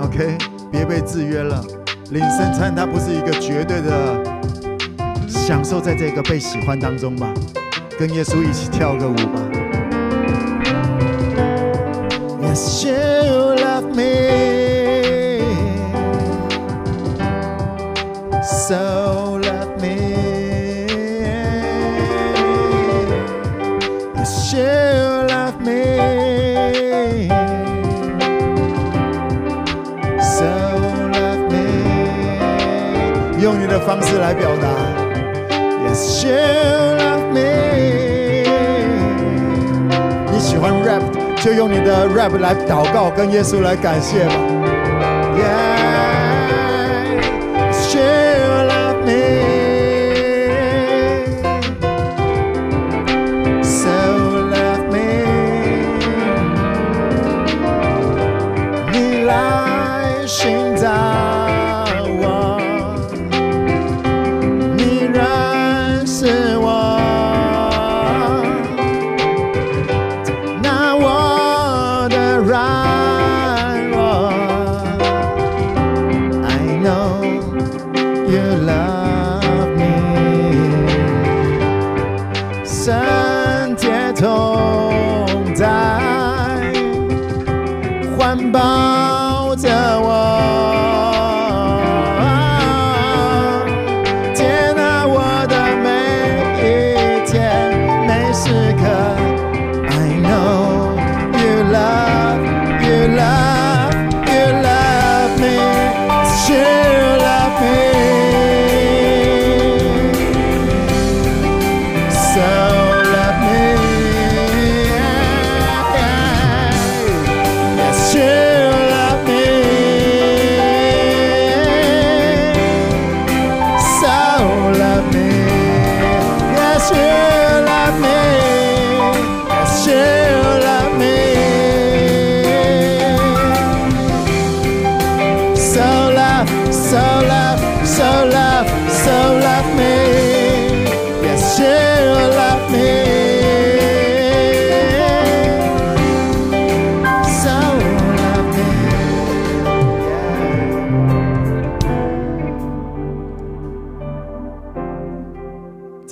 [0.00, 0.36] OK，
[0.72, 1.64] 别被制约了。
[2.10, 4.20] 领圣餐它不是一个绝对的
[5.28, 7.32] 享受，在这个被喜欢当中吧，
[7.96, 9.40] 跟耶稣一起跳个舞吧。
[12.42, 12.82] Yes,
[33.98, 34.68] 方式来表达
[35.88, 36.36] ，Yes you
[36.98, 37.40] love me，
[40.30, 41.00] 你喜欢 rap
[41.42, 44.34] 就用你的 rap 来祷告，跟耶稣来感谢吧。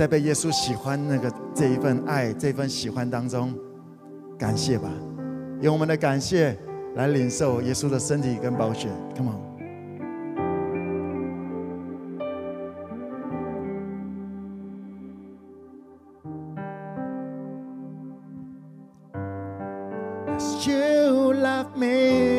[0.05, 3.55] 在被耶稣喜欢那个这一份爱、这份喜欢当中，
[4.39, 4.91] 感谢吧，
[5.63, 6.55] 用我们的感谢
[6.95, 8.91] 来领受耶稣的身体跟宝血。
[9.17, 9.41] Come on。
[20.67, 22.34] You love me.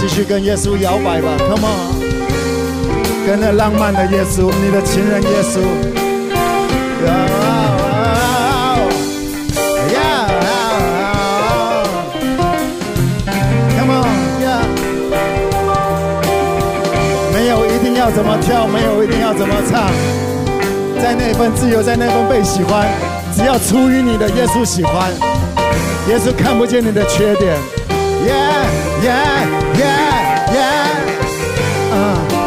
[0.00, 2.09] 继续跟耶稣摇摆吧，Come on，
[3.26, 5.60] 跟着浪漫的耶稣，你的情人耶稣。
[13.76, 14.08] Come on，
[17.32, 19.90] 没有一定要怎么跳，没有一定要怎么唱，
[21.00, 22.88] 在那份自由，在那份被喜欢，
[23.36, 25.10] 只要出于你的耶稣喜欢，
[26.08, 27.56] 耶稣看不见你的缺点。
[28.26, 28.66] Yeah,
[29.02, 29.46] yeah,
[29.78, 30.88] yeah, yeah.
[31.92, 32.39] Uh.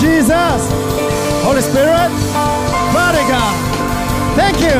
[0.00, 0.70] Jesus.
[1.42, 2.10] Holy Spirit,
[2.92, 3.56] Father God,
[4.36, 4.78] thank you.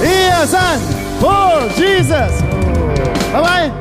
[0.00, 0.80] Yes, and
[1.20, 2.40] for Jesus.
[3.32, 3.75] Bye bye.